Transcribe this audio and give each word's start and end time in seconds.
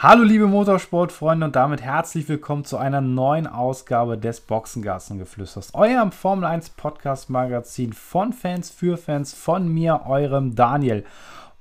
Hallo 0.00 0.22
liebe 0.22 0.46
Motorsportfreunde 0.46 1.46
und 1.46 1.56
damit 1.56 1.82
herzlich 1.82 2.28
willkommen 2.28 2.64
zu 2.64 2.76
einer 2.76 3.00
neuen 3.00 3.48
Ausgabe 3.48 4.16
des 4.16 4.40
Boxengassengeflüsters, 4.40 5.74
eurem 5.74 6.12
Formel 6.12 6.44
1 6.44 6.70
Podcast 6.70 7.30
Magazin 7.30 7.92
von 7.92 8.32
Fans 8.32 8.70
für 8.70 8.96
Fans, 8.96 9.34
von 9.34 9.66
mir, 9.66 10.02
eurem 10.06 10.54
Daniel. 10.54 11.04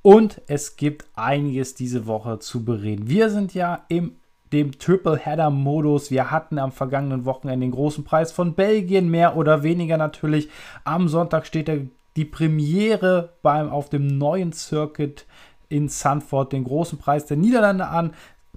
Und 0.03 0.39
es 0.45 0.75
gibt 0.75 1.07
einiges 1.15 1.73
diese 1.73 2.05
Woche 2.05 2.37
zu 2.37 2.63
bereden. 2.63 3.09
Wir 3.09 3.31
sind 3.31 3.55
ja 3.55 3.85
im 3.87 4.17
dem 4.51 4.77
Triple-Header-Modus. 4.77 6.11
Wir 6.11 6.29
hatten 6.29 6.59
am 6.59 6.71
vergangenen 6.71 7.25
Wochenende 7.25 7.65
den 7.65 7.71
großen 7.71 8.03
Preis 8.03 8.31
von 8.31 8.53
Belgien, 8.53 9.09
mehr 9.09 9.35
oder 9.35 9.63
weniger 9.63 9.97
natürlich. 9.97 10.47
Am 10.83 11.07
Sonntag 11.07 11.47
steht 11.47 11.71
die 12.15 12.25
Premiere 12.25 13.33
beim, 13.41 13.69
auf 13.69 13.89
dem 13.89 14.05
neuen 14.05 14.53
Circuit 14.53 15.25
in 15.69 15.89
Sanford 15.89 16.53
den 16.53 16.63
großen 16.63 16.97
Preis 16.97 17.25
der 17.25 17.37
Niederlande 17.37 17.87
an. 17.87 18.13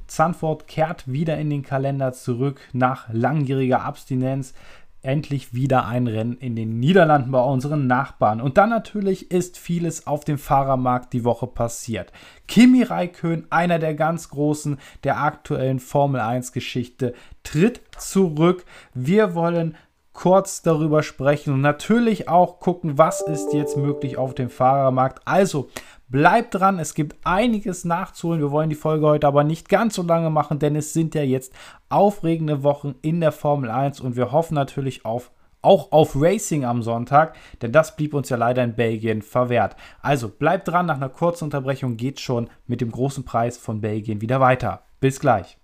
Sanford 0.07 0.67
kehrt 0.67 1.11
wieder 1.11 1.39
in 1.39 1.51
den 1.51 1.63
Kalender 1.63 2.13
zurück 2.13 2.61
nach 2.73 3.09
langjähriger 3.13 3.85
Abstinenz. 3.85 4.55
Endlich 5.03 5.55
wieder 5.55 5.87
ein 5.87 6.07
Rennen 6.07 6.37
in 6.37 6.57
den 6.57 6.79
Niederlanden 6.79 7.31
bei 7.31 7.41
unseren 7.41 7.87
Nachbarn. 7.87 8.41
Und 8.41 8.59
dann 8.59 8.69
natürlich 8.69 9.31
ist 9.31 9.57
vieles 9.57 10.07
auf 10.07 10.25
dem 10.25 10.37
Fahrermarkt 10.37 11.15
die 11.15 11.25
Woche 11.25 11.47
passiert. 11.47 12.13
Kimi 12.49 12.83
Raikön, 12.83 13.47
einer 13.49 13.79
der 13.79 13.95
ganz 13.95 14.29
großen 14.29 14.79
der 15.05 15.23
aktuellen 15.23 15.81
Formel 15.81 16.21
1 16.21 16.53
Geschichte, 16.53 17.15
tritt 17.45 17.81
zurück. 17.97 18.67
Wir 18.93 19.35
wollen 19.35 19.75
kurz 20.13 20.61
darüber 20.61 21.03
sprechen 21.03 21.55
und 21.55 21.63
natürlich 21.63 22.29
auch 22.29 22.61
gucken, 22.61 22.99
was 22.99 23.23
ist 23.23 23.55
jetzt 23.55 23.79
möglich 23.79 24.19
auf 24.19 24.35
dem 24.35 24.51
Fahrermarkt. 24.51 25.27
Also 25.27 25.71
Bleibt 26.11 26.57
dran, 26.57 26.81
es 26.81 26.95
gibt 26.95 27.17
einiges 27.25 27.85
nachzuholen. 27.85 28.41
Wir 28.41 28.51
wollen 28.51 28.69
die 28.69 28.75
Folge 28.75 29.07
heute 29.07 29.29
aber 29.29 29.45
nicht 29.45 29.69
ganz 29.69 29.95
so 29.95 30.03
lange 30.03 30.29
machen, 30.29 30.59
denn 30.59 30.75
es 30.75 30.93
sind 30.93 31.15
ja 31.15 31.23
jetzt 31.23 31.53
aufregende 31.89 32.65
Wochen 32.65 32.97
in 33.01 33.21
der 33.21 33.31
Formel 33.31 33.71
1 33.71 34.01
und 34.01 34.17
wir 34.17 34.33
hoffen 34.33 34.55
natürlich 34.55 35.05
auf 35.05 35.31
auch 35.63 35.93
auf 35.93 36.17
Racing 36.17 36.65
am 36.65 36.83
Sonntag, 36.83 37.37
denn 37.61 37.71
das 37.71 37.95
blieb 37.95 38.15
uns 38.15 38.31
ja 38.31 38.39
leider 38.39 38.65
in 38.65 38.75
Belgien 38.75 39.21
verwehrt. 39.21 39.77
Also 40.01 40.31
bleibt 40.31 40.67
dran, 40.69 40.87
nach 40.87 40.97
einer 40.97 41.11
kurzen 41.11 41.45
Unterbrechung 41.45 41.99
geht 41.99 42.19
schon 42.19 42.49
mit 42.67 42.81
dem 42.81 42.91
großen 42.91 43.25
Preis 43.25 43.59
von 43.59 43.83
Belgien 43.83 44.23
wieder 44.23 44.41
weiter. 44.41 44.83
Bis 45.01 45.21
gleich. 45.21 45.59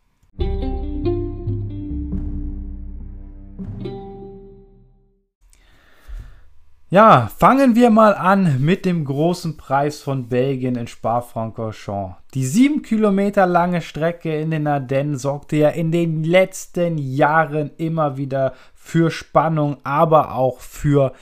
Ja, 6.88 7.28
fangen 7.36 7.74
wir 7.74 7.90
mal 7.90 8.14
an 8.14 8.64
mit 8.64 8.84
dem 8.84 9.04
großen 9.04 9.56
Preis 9.56 10.02
von 10.02 10.28
Belgien 10.28 10.76
in 10.76 10.86
Spa-Francorchamps. 10.86 12.14
Die 12.32 12.46
sieben 12.46 12.82
Kilometer 12.82 13.44
lange 13.44 13.80
Strecke 13.80 14.36
in 14.36 14.52
den 14.52 14.68
Ardennen 14.68 15.18
sorgte 15.18 15.56
ja 15.56 15.70
in 15.70 15.90
den 15.90 16.22
letzten 16.22 16.96
Jahren 16.96 17.72
immer 17.76 18.16
wieder 18.18 18.52
für 18.72 19.10
Spannung, 19.10 19.78
aber 19.82 20.36
auch 20.36 20.60
für 20.60 21.12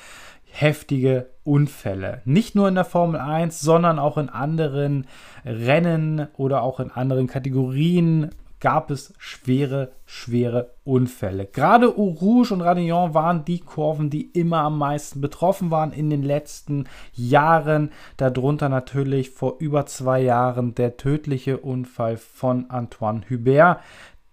heftige 0.45 1.31
Unfälle. 1.45 2.21
Nicht 2.27 2.55
nur 2.55 2.69
in 2.69 2.75
der 2.75 2.85
Formel 2.85 3.19
1, 3.19 3.63
sondern 3.63 3.99
auch 3.99 4.19
in 4.19 4.29
anderen 4.29 5.07
Rennen 5.47 6.29
oder 6.37 6.63
auch 6.63 6.79
in 6.79 6.91
anderen 6.91 7.27
Kategorien 7.27 8.29
gab 8.65 8.91
es 8.91 9.13
schwere, 9.19 9.93
schwere 10.07 10.71
Unfälle. 10.85 11.45
Gerade 11.45 11.87
Eau 11.99 12.17
Rouge 12.19 12.55
und 12.55 12.63
Radillon 12.63 13.13
waren 13.13 13.45
die 13.45 13.61
Kurven, 13.61 14.09
die 14.09 14.31
immer 14.31 14.61
am 14.61 14.79
meisten 14.79 15.21
betroffen 15.21 15.71
waren 15.71 15.93
in 15.93 16.09
den 16.09 16.23
letzten 16.23 16.89
Jahren. 17.13 17.93
Darunter 18.17 18.71
natürlich 18.71 19.33
vor 19.33 19.57
über 19.59 19.85
zwei 19.85 20.23
Jahren 20.23 20.75
der 20.75 20.97
tödliche 20.97 21.59
Unfall 21.59 22.17
von 22.17 22.71
Antoine 22.71 23.21
Hubert, 23.29 23.81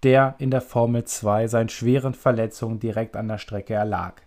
der 0.02 0.36
in 0.38 0.50
der 0.50 0.62
Formel 0.62 1.03
2 1.03 1.47
seinen 1.47 1.68
schweren 1.68 2.14
Verletzungen 2.14 2.80
direkt 2.80 3.18
an 3.18 3.28
der 3.28 3.38
Strecke 3.38 3.74
erlag. 3.74 4.22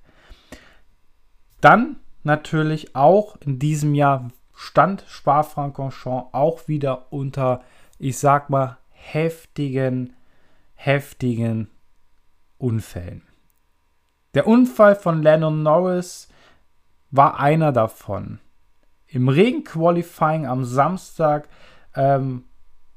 Dann 1.63 1.97
natürlich 2.25 2.95
auch 2.95 3.37
in 3.41 3.59
diesem 3.59 3.95
Jahr 3.95 4.29
stand 4.55 5.03
Spa-Francorchamps 5.09 6.29
auch 6.33 6.69
wieder 6.69 7.11
unter, 7.11 7.63
ich 7.99 8.19
sag 8.19 8.51
mal, 8.51 8.77
heftigen, 9.13 10.15
heftigen 10.75 11.69
Unfällen. 12.59 13.23
Der 14.35 14.47
Unfall 14.47 14.97
von 14.97 15.23
Lennon 15.23 15.63
Norris 15.63 16.29
war 17.11 17.39
einer 17.39 17.73
davon. 17.73 18.41
Im 19.07 19.29
Regenqualifying 19.29 20.47
am 20.47 20.65
Samstag 20.65 21.49
ähm, 21.95 22.45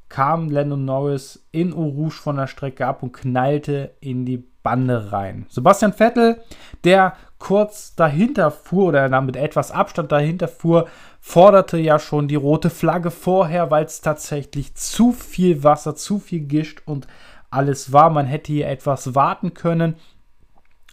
kam 0.09 0.50
Lennon 0.50 0.85
Norris 0.85 1.47
in 1.51 1.73
Eau 1.73 2.09
von 2.09 2.38
der 2.38 2.47
Strecke 2.47 2.88
ab 2.88 3.03
und 3.03 3.12
knallte 3.12 3.96
in 4.00 4.25
die 4.25 4.44
Bande 4.63 5.12
rein. 5.12 5.46
Sebastian 5.50 5.94
Vettel, 5.94 6.41
der 6.84 7.16
kurz 7.40 7.96
dahinter 7.96 8.52
fuhr 8.52 8.88
oder 8.88 9.22
mit 9.22 9.36
etwas 9.36 9.72
Abstand 9.72 10.12
dahinter 10.12 10.48
fuhr, 10.48 10.88
forderte 11.20 11.78
ja 11.78 12.00
schon 12.00 12.28
die 12.28 12.36
rote 12.36 12.70
Flagge 12.70 13.12
vorher, 13.12 13.70
weil 13.72 13.86
es 13.86 14.02
tatsächlich 14.02 14.75
zu 14.75 15.12
viel 15.12 15.64
Wasser, 15.64 15.96
zu 15.96 16.20
viel 16.20 16.42
Gischt 16.42 16.81
und 16.86 17.08
alles 17.50 17.94
war. 17.94 18.09
Man 18.09 18.26
hätte 18.26 18.52
hier 18.52 18.68
etwas 18.68 19.16
warten 19.16 19.53
können. 19.53 19.96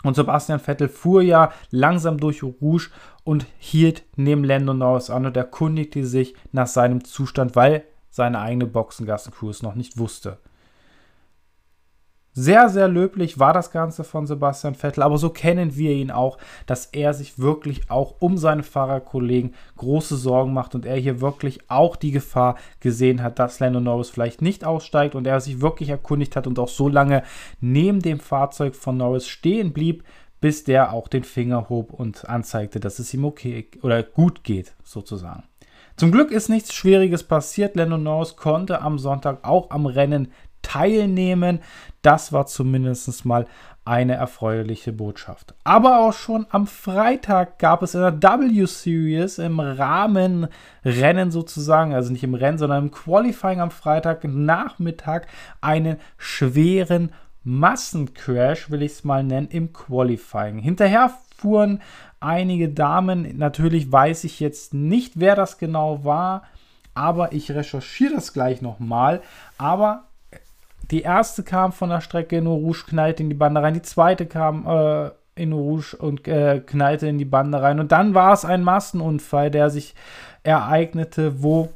Und 0.03 0.17
Sebastian 0.17 0.61
Vettel 0.61 0.89
fuhr 0.89 1.23
ja 1.23 1.51
langsam 1.71 2.19
durch 2.19 2.43
Rouge 2.43 2.91
und 3.25 3.47
hielt 3.59 4.03
neben 4.17 4.45
Lando 4.45 4.75
Norris 4.75 5.09
an 5.09 5.25
und 5.25 5.37
erkundigte 5.37 6.05
sich 6.05 6.35
nach 6.53 6.67
seinem 6.67 7.05
Zustand, 7.05 7.57
weil 7.57 7.85
seine 8.11 8.41
eigene 8.41 8.67
Boxengassencrew 8.67 9.49
es 9.49 9.63
noch 9.63 9.75
nicht 9.75 9.99
wusste. 9.99 10.39
Sehr, 12.37 12.69
sehr 12.69 12.89
löblich 12.89 13.39
war 13.39 13.53
das 13.53 13.71
Ganze 13.71 14.03
von 14.03 14.27
Sebastian 14.27 14.75
Vettel, 14.75 15.05
aber 15.05 15.19
so 15.19 15.31
kennen 15.31 15.77
wir 15.77 15.93
ihn 15.93 16.11
auch, 16.11 16.37
dass 16.67 16.87
er 16.87 17.15
sich 17.15 17.39
wirklich 17.39 17.93
auch 17.93 18.17
um 18.19 18.39
seine 18.39 18.65
Fahrerkollegen 18.65 19.55
große 19.77 20.17
Sorgen 20.17 20.53
macht 20.53 20.75
und 20.75 20.85
er 20.85 20.97
hier 20.97 21.21
wirklich 21.21 21.71
auch 21.71 21.95
die 21.95 22.11
Gefahr 22.11 22.57
gesehen 22.81 23.23
hat, 23.23 23.39
dass 23.39 23.61
Lando 23.61 23.79
Norris 23.79 24.11
vielleicht 24.11 24.43
nicht 24.43 24.65
aussteigt 24.65 25.15
und 25.15 25.29
er 25.29 25.41
sich 25.41 25.61
wirklich 25.61 25.91
erkundigt 25.91 26.35
hat 26.35 26.49
und 26.49 26.59
auch 26.59 26.69
so 26.69 26.89
lange 26.89 27.23
neben 27.61 28.03
dem 28.03 28.19
Fahrzeug 28.19 28.75
von 28.75 28.97
Norris 28.97 29.29
stehen 29.29 29.73
blieb, 29.73 30.03
bis 30.41 30.65
der 30.65 30.93
auch 30.93 31.07
den 31.07 31.23
Finger 31.23 31.69
hob 31.69 31.93
und 31.93 32.29
anzeigte, 32.29 32.81
dass 32.81 32.99
es 32.99 33.15
ihm 33.15 33.25
okay 33.25 33.69
oder 33.81 34.03
gut 34.03 34.43
geht, 34.43 34.75
sozusagen. 34.83 35.45
Zum 35.97 36.11
Glück 36.11 36.33
ist 36.33 36.49
nichts 36.49 36.75
Schwieriges 36.75 37.23
passiert. 37.23 37.77
Lando 37.77 37.97
Norris 37.97 38.35
konnte 38.35 38.83
am 38.83 38.99
Sonntag 38.99 39.45
auch 39.45 39.71
am 39.71 39.87
Rennen 39.87 40.33
teilnehmen. 40.65 41.61
Das 42.03 42.33
war 42.33 42.47
zumindest 42.47 43.25
mal 43.25 43.47
eine 43.85 44.15
erfreuliche 44.15 44.93
Botschaft. 44.93 45.55
Aber 45.63 46.01
auch 46.01 46.15
schon 46.15 46.47
am 46.51 46.67
Freitag 46.67 47.59
gab 47.59 47.83
es 47.83 47.95
in 47.95 48.01
der 48.01 48.23
W-Series 48.23 49.39
im 49.39 49.61
Rahmenrennen 49.61 51.31
sozusagen, 51.31 51.95
also 51.95 52.11
nicht 52.11 52.25
im 52.25 52.35
Rennen, 52.35 52.59
sondern 52.59 52.85
im 52.85 52.91
Qualifying 52.91 53.61
am 53.61 53.71
Freitagnachmittag 53.71 55.27
einen 55.61 55.99
schweren 56.17 57.13
Massencrash, 57.43 58.71
will 58.71 58.83
ich 58.83 58.93
es 58.93 59.05
mal 59.05 59.23
nennen, 59.23 59.49
im 59.49 59.75
Qualifying. 59.75 60.59
Hinterher 60.59 61.11
fuhren 61.37 61.83
einige 62.21 62.71
Damen, 62.71 63.37
natürlich 63.37 63.93
weiß 63.93 64.25
ich 64.25 64.41
jetzt 64.41 64.73
nicht, 64.73 65.21
wer 65.21 65.37
das 65.37 65.59
genau 65.59 66.05
war, 66.05 66.45
aber 66.95 67.35
ich 67.35 67.51
recherchiere 67.51 68.15
das 68.15 68.33
gleich 68.33 68.63
nochmal. 68.63 69.21
Aber 69.59 70.05
die 70.95 71.03
erste 71.03 71.43
kam 71.43 71.73
von 71.73 71.89
der 71.89 72.01
Strecke 72.01 72.37
in 72.37 72.47
Rouge, 72.47 72.85
knallte 72.87 73.25
in 73.25 73.29
die 73.29 73.35
Bande 73.35 73.61
rein. 73.61 73.75
Die 73.75 73.83
zweite 73.83 74.27
kam 74.27 74.65
äh, 74.65 75.11
in 75.35 75.53
Rouge 75.53 75.97
und 75.97 76.29
äh, 76.29 76.63
knallte 76.65 77.09
in 77.09 77.19
die 77.19 77.25
Bande 77.25 77.61
rein. 77.61 77.81
Und 77.81 77.91
dann 77.91 78.15
war 78.15 78.33
es 78.33 78.45
ein 78.45 78.63
Massenunfall, 78.63 79.51
der 79.51 79.71
sich 79.71 79.97
ereignete, 80.45 81.43
wo 81.43 81.73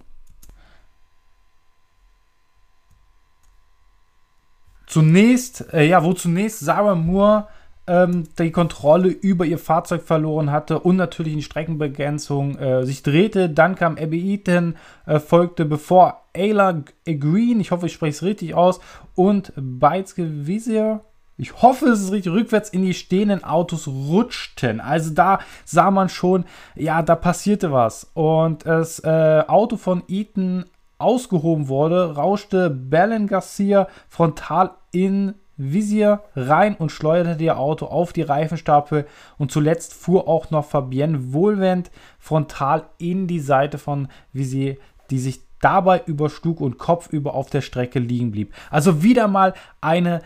zunächst, 4.86 5.72
äh, 5.74 5.82
ja, 5.82 6.04
wo 6.04 6.12
zunächst 6.12 6.60
Sarah 6.60 6.94
Moore 6.94 7.48
ähm, 7.88 8.28
die 8.38 8.52
Kontrolle 8.52 9.08
über 9.08 9.44
ihr 9.44 9.58
Fahrzeug 9.58 10.02
verloren 10.02 10.52
hatte 10.52 10.78
und 10.78 10.96
natürlich 10.96 11.32
in 11.32 11.42
Streckenbegrenzung 11.42 12.56
äh, 12.58 12.84
sich 12.84 13.02
drehte. 13.02 13.50
Dann 13.50 13.74
kam 13.74 13.96
Abby 13.98 14.34
Eaton, 14.34 14.76
äh, 15.06 15.18
folgte 15.18 15.64
bevor 15.64 16.22
Ayla 16.36 16.82
Green, 17.04 17.60
ich 17.60 17.70
hoffe, 17.70 17.86
ich 17.86 17.92
spreche 17.92 18.10
es 18.10 18.22
richtig 18.22 18.54
aus, 18.54 18.80
und 19.14 19.52
Beizke 19.56 20.46
Visier, 20.46 21.00
ich 21.40 21.62
hoffe, 21.62 21.86
es 21.86 22.02
ist 22.02 22.10
richtig, 22.10 22.32
rückwärts 22.32 22.68
in 22.68 22.82
die 22.82 22.94
stehenden 22.94 23.44
Autos 23.44 23.86
rutschten. 23.86 24.80
Also 24.80 25.14
da 25.14 25.38
sah 25.64 25.92
man 25.92 26.08
schon, 26.08 26.44
ja, 26.74 27.00
da 27.02 27.14
passierte 27.14 27.70
was. 27.70 28.10
Und 28.14 28.66
das 28.66 28.98
äh, 29.04 29.44
Auto 29.46 29.76
von 29.76 30.02
Eaton 30.08 30.64
ausgehoben 30.98 31.68
wurde, 31.68 32.16
rauschte 32.16 32.70
Belen 32.70 33.28
Garcia 33.28 33.86
frontal 34.08 34.72
in 34.90 35.34
Visier 35.58 36.22
rein 36.34 36.76
und 36.76 36.90
schleuderte 36.90 37.42
ihr 37.42 37.58
Auto 37.58 37.86
auf 37.86 38.12
die 38.12 38.22
Reifenstapel 38.22 39.06
und 39.36 39.50
zuletzt 39.50 39.92
fuhr 39.92 40.28
auch 40.28 40.50
noch 40.50 40.64
Fabienne 40.64 41.32
Wohlwend 41.32 41.90
frontal 42.18 42.84
in 42.96 43.26
die 43.26 43.40
Seite 43.40 43.76
von 43.76 44.08
Visier, 44.32 44.76
die 45.10 45.18
sich 45.18 45.40
dabei 45.60 46.02
über 46.06 46.30
Stug 46.30 46.60
und 46.60 46.78
Kopf 46.78 47.08
über 47.12 47.34
auf 47.34 47.50
der 47.50 47.60
Strecke 47.60 47.98
liegen 47.98 48.30
blieb. 48.30 48.54
Also 48.70 49.02
wieder 49.02 49.26
mal 49.28 49.54
eine 49.80 50.22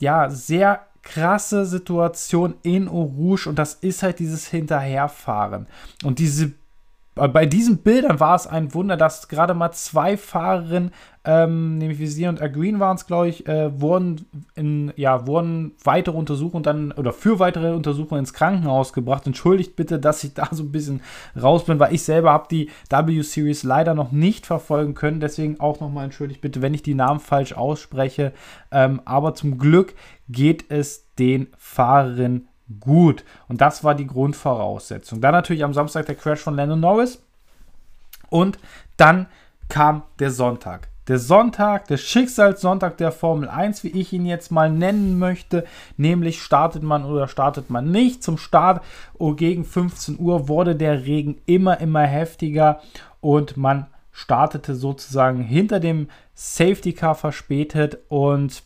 ja, 0.00 0.28
sehr 0.30 0.86
krasse 1.02 1.64
Situation 1.64 2.54
in 2.62 2.88
Eau 2.88 3.02
Rouge 3.02 3.48
und 3.48 3.58
das 3.58 3.74
ist 3.74 4.02
halt 4.02 4.18
dieses 4.18 4.48
Hinterherfahren. 4.48 5.66
Und 6.04 6.18
diese 6.18 6.52
bei 7.14 7.44
diesen 7.44 7.78
Bildern 7.78 8.20
war 8.20 8.36
es 8.36 8.46
ein 8.46 8.72
Wunder, 8.72 8.96
dass 8.96 9.28
gerade 9.28 9.52
mal 9.52 9.72
zwei 9.72 10.16
Fahrerinnen, 10.16 10.92
ähm, 11.24 11.76
nämlich 11.76 11.98
Visier 11.98 12.28
und 12.30 12.40
Agreen 12.40 12.80
waren 12.80 12.96
es, 12.96 13.06
glaube 13.06 13.28
ich, 13.28 13.46
äh, 13.46 13.78
wurden, 13.78 14.24
in, 14.54 14.92
ja, 14.96 15.26
wurden 15.26 15.72
weitere 15.84 16.16
Untersuchungen 16.16 16.62
dann 16.62 16.92
oder 16.92 17.12
für 17.12 17.38
weitere 17.38 17.72
Untersuchungen 17.74 18.20
ins 18.20 18.32
Krankenhaus 18.32 18.92
gebracht. 18.92 19.26
Entschuldigt 19.26 19.76
bitte, 19.76 19.98
dass 19.98 20.24
ich 20.24 20.34
da 20.34 20.48
so 20.50 20.62
ein 20.62 20.72
bisschen 20.72 21.02
raus 21.40 21.64
bin, 21.64 21.78
weil 21.78 21.92
ich 21.92 22.04
selber 22.04 22.30
habe 22.32 22.46
die 22.50 22.70
W-Series 22.88 23.64
leider 23.64 23.94
noch 23.94 24.12
nicht 24.12 24.46
verfolgen 24.46 24.94
können. 24.94 25.20
Deswegen 25.20 25.60
auch 25.60 25.80
nochmal 25.80 26.04
entschuldigt 26.04 26.40
bitte, 26.40 26.62
wenn 26.62 26.74
ich 26.74 26.82
die 26.82 26.94
Namen 26.94 27.20
falsch 27.20 27.52
ausspreche. 27.52 28.32
Ähm, 28.70 29.02
aber 29.04 29.34
zum 29.34 29.58
Glück 29.58 29.94
geht 30.28 30.70
es 30.70 31.12
den 31.18 31.48
Fahrerinnen 31.58 32.48
gut. 32.78 33.24
Und 33.48 33.60
das 33.60 33.82
war 33.82 33.94
die 33.94 34.06
Grundvoraussetzung. 34.06 35.20
Dann 35.20 35.32
natürlich 35.32 35.64
am 35.64 35.74
Samstag 35.74 36.06
der 36.06 36.14
Crash 36.14 36.40
von 36.40 36.54
Lando 36.54 36.76
Norris. 36.76 37.22
Und 38.28 38.58
dann 38.96 39.26
kam 39.68 40.02
der 40.18 40.30
Sonntag. 40.30 40.88
Der 41.08 41.18
Sonntag, 41.18 41.88
der 41.88 41.96
Schicksalssonntag 41.96 42.96
der 42.98 43.10
Formel 43.10 43.48
1, 43.48 43.82
wie 43.82 43.88
ich 43.88 44.12
ihn 44.12 44.26
jetzt 44.26 44.52
mal 44.52 44.70
nennen 44.70 45.18
möchte. 45.18 45.64
Nämlich 45.96 46.40
startet 46.40 46.84
man 46.84 47.04
oder 47.04 47.26
startet 47.26 47.68
man 47.70 47.90
nicht. 47.90 48.22
Zum 48.22 48.38
Start 48.38 48.84
oh, 49.18 49.34
gegen 49.34 49.64
15 49.64 50.20
Uhr 50.20 50.46
wurde 50.46 50.76
der 50.76 51.04
Regen 51.04 51.38
immer, 51.46 51.80
immer 51.80 52.02
heftiger 52.02 52.80
und 53.20 53.56
man 53.56 53.86
startete 54.12 54.74
sozusagen 54.74 55.40
hinter 55.40 55.80
dem 55.80 56.08
Safety 56.34 56.92
Car 56.92 57.14
verspätet 57.14 57.98
und 58.08 58.62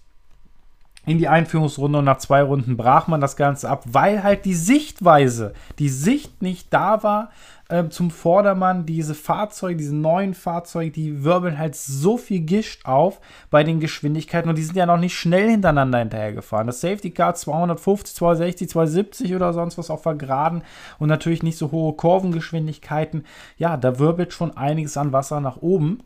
in 1.07 1.19
die 1.19 1.29
Einführungsrunde 1.29 1.99
und 1.99 2.05
nach 2.05 2.19
zwei 2.19 2.43
Runden 2.43 2.77
brach 2.77 3.07
man 3.09 3.21
das 3.21 3.37
Ganze 3.37 3.69
ab, 3.69 3.85
weil 3.87 4.23
halt 4.23 4.45
die 4.45 4.55
Sichtweise, 4.55 5.53
die 5.79 5.89
Sicht 5.89 6.43
nicht 6.43 6.73
da 6.73 7.03
war 7.03 7.31
äh, 7.69 7.89
zum 7.89 8.11
Vordermann. 8.11 8.87
Diese 8.87 9.15
Fahrzeuge, 9.15 9.77
diese 9.77 9.95
neuen 9.95 10.35
Fahrzeuge, 10.35 10.91
die 10.91 11.25
wirbeln 11.25 11.59
halt 11.59 11.75
so 11.77 12.17
viel 12.17 12.41
Gischt 12.41 12.87
auf 12.87 13.21
bei 13.51 13.65
den 13.65 13.81
Geschwindigkeiten 13.81 14.49
und 14.49 14.57
die 14.57 14.63
sind 14.63 14.77
ja 14.77 14.87
noch 14.87 14.99
nicht 14.99 15.17
schnell 15.17 15.51
hintereinander 15.51 15.99
hinterhergefahren. 15.99 16.67
Das 16.67 16.81
Safety 16.81 17.11
Car 17.11 17.35
250, 17.35 18.15
260, 18.17 18.69
270 18.71 19.35
oder 19.35 19.53
sonst 19.53 19.79
was 19.79 19.91
auf 19.91 20.03
der 20.03 20.15
Geraden 20.15 20.63
und 20.99 21.09
natürlich 21.09 21.43
nicht 21.43 21.59
so 21.59 21.71
hohe 21.71 21.95
Kurvengeschwindigkeiten. 21.95 23.25
Ja, 23.57 23.77
da 23.77 23.99
wirbelt 23.99 24.33
schon 24.33 24.57
einiges 24.57 24.97
an 24.97 25.13
Wasser 25.13 25.41
nach 25.41 25.59
oben. 25.59 26.03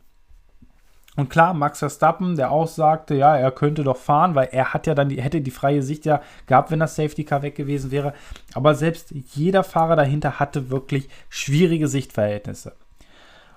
Und 1.19 1.31
klar, 1.31 1.53
Max 1.53 1.81
Verstappen, 1.81 2.37
der 2.37 2.53
auch 2.53 2.69
sagte, 2.69 3.17
ja, 3.17 3.37
er 3.37 3.50
könnte 3.50 3.82
doch 3.82 3.97
fahren, 3.97 4.37
weil 4.37 4.50
er 4.53 4.73
hat 4.73 4.87
ja 4.87 4.94
dann 4.94 5.09
die, 5.09 5.20
hätte 5.20 5.41
die 5.41 5.50
freie 5.50 5.82
Sicht 5.82 6.06
ja 6.06 6.23
gehabt, 6.47 6.70
wenn 6.70 6.79
das 6.79 6.94
Safety 6.94 7.25
Car 7.25 7.43
weg 7.43 7.56
gewesen 7.56 7.91
wäre. 7.91 8.15
Aber 8.55 8.76
selbst 8.76 9.11
jeder 9.11 9.65
Fahrer 9.65 9.97
dahinter 9.97 10.38
hatte 10.38 10.70
wirklich 10.70 11.09
schwierige 11.29 11.88
Sichtverhältnisse. 11.88 12.76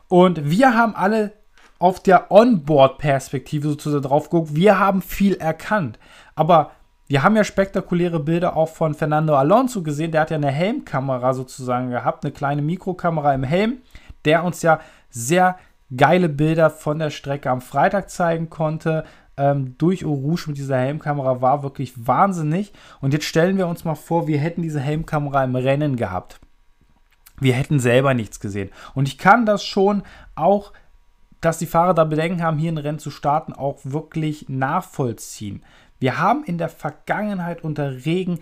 Und 0.08 0.50
wir 0.50 0.76
haben 0.76 0.96
alle 0.96 1.34
auf 1.78 2.00
der 2.00 2.32
Onboard-Perspektive 2.32 3.70
sozusagen 3.70 4.02
drauf 4.02 4.32
geguckt. 4.32 4.56
Wir 4.56 4.80
haben 4.80 5.04
viel 5.04 5.36
erkannt. 5.36 6.00
Aber 6.34 6.72
wir 7.06 7.22
haben 7.22 7.36
ja 7.36 7.44
spektakuläre 7.44 8.20
Bilder 8.20 8.58
auch 8.58 8.70
von 8.70 8.96
Fernando 8.96 9.36
Alonso 9.36 9.84
gesehen. 9.84 10.12
Der 10.12 10.22
hat 10.22 10.32
ja 10.32 10.38
eine 10.38 10.50
Helmkamera 10.50 11.36
sozusagen 11.36 11.92
gehabt, 11.92 12.26
eine 12.26 12.34
kleine 12.34 12.64
Mikrokamera 12.64 13.36
im 13.36 13.44
Helm, 13.44 13.84
der 14.26 14.44
uns 14.44 14.64
ja 14.64 14.80
sehr 15.12 15.58
geile 15.96 16.30
Bilder 16.30 16.70
von 16.70 17.00
der 17.00 17.10
Strecke 17.10 17.50
am 17.50 17.62
Freitag 17.62 18.10
zeigen 18.10 18.50
konnte. 18.50 19.04
Ähm, 19.38 19.76
durch 19.78 20.06
Eau 20.06 20.14
Rouge 20.14 20.46
mit 20.48 20.58
dieser 20.58 20.78
Helmkamera 20.78 21.42
war 21.42 21.64
wirklich 21.64 22.08
wahnsinnig. 22.08 22.74
Und 23.00 23.14
jetzt 23.14 23.26
stellen 23.26 23.58
wir 23.58 23.68
uns 23.68 23.86
mal 23.86 23.96
vor, 23.96 24.28
wir 24.28 24.40
hätten 24.40 24.62
diese 24.62 24.80
Helmkamera 24.80 25.44
im 25.44 25.56
Rennen 25.56 25.96
gehabt. 25.96 26.40
Wir 27.40 27.54
hätten 27.54 27.80
selber 27.80 28.14
nichts 28.14 28.40
gesehen. 28.40 28.70
Und 28.94 29.08
ich 29.08 29.18
kann 29.18 29.46
das 29.46 29.64
schon 29.64 30.04
auch, 30.36 30.74
dass 31.42 31.58
die 31.58 31.66
Fahrer 31.66 31.96
da 31.96 32.04
Bedenken 32.04 32.44
haben, 32.44 32.60
hier 32.60 32.72
ein 32.72 32.78
Rennen 32.78 33.00
zu 33.00 33.10
starten, 33.10 33.54
auch 33.54 33.80
wirklich 33.84 34.48
nachvollziehen. 34.48 35.64
Wir 36.00 36.20
haben 36.20 36.44
in 36.44 36.58
der 36.58 36.70
Vergangenheit 36.70 37.64
unter 37.64 38.06
Regen 38.06 38.40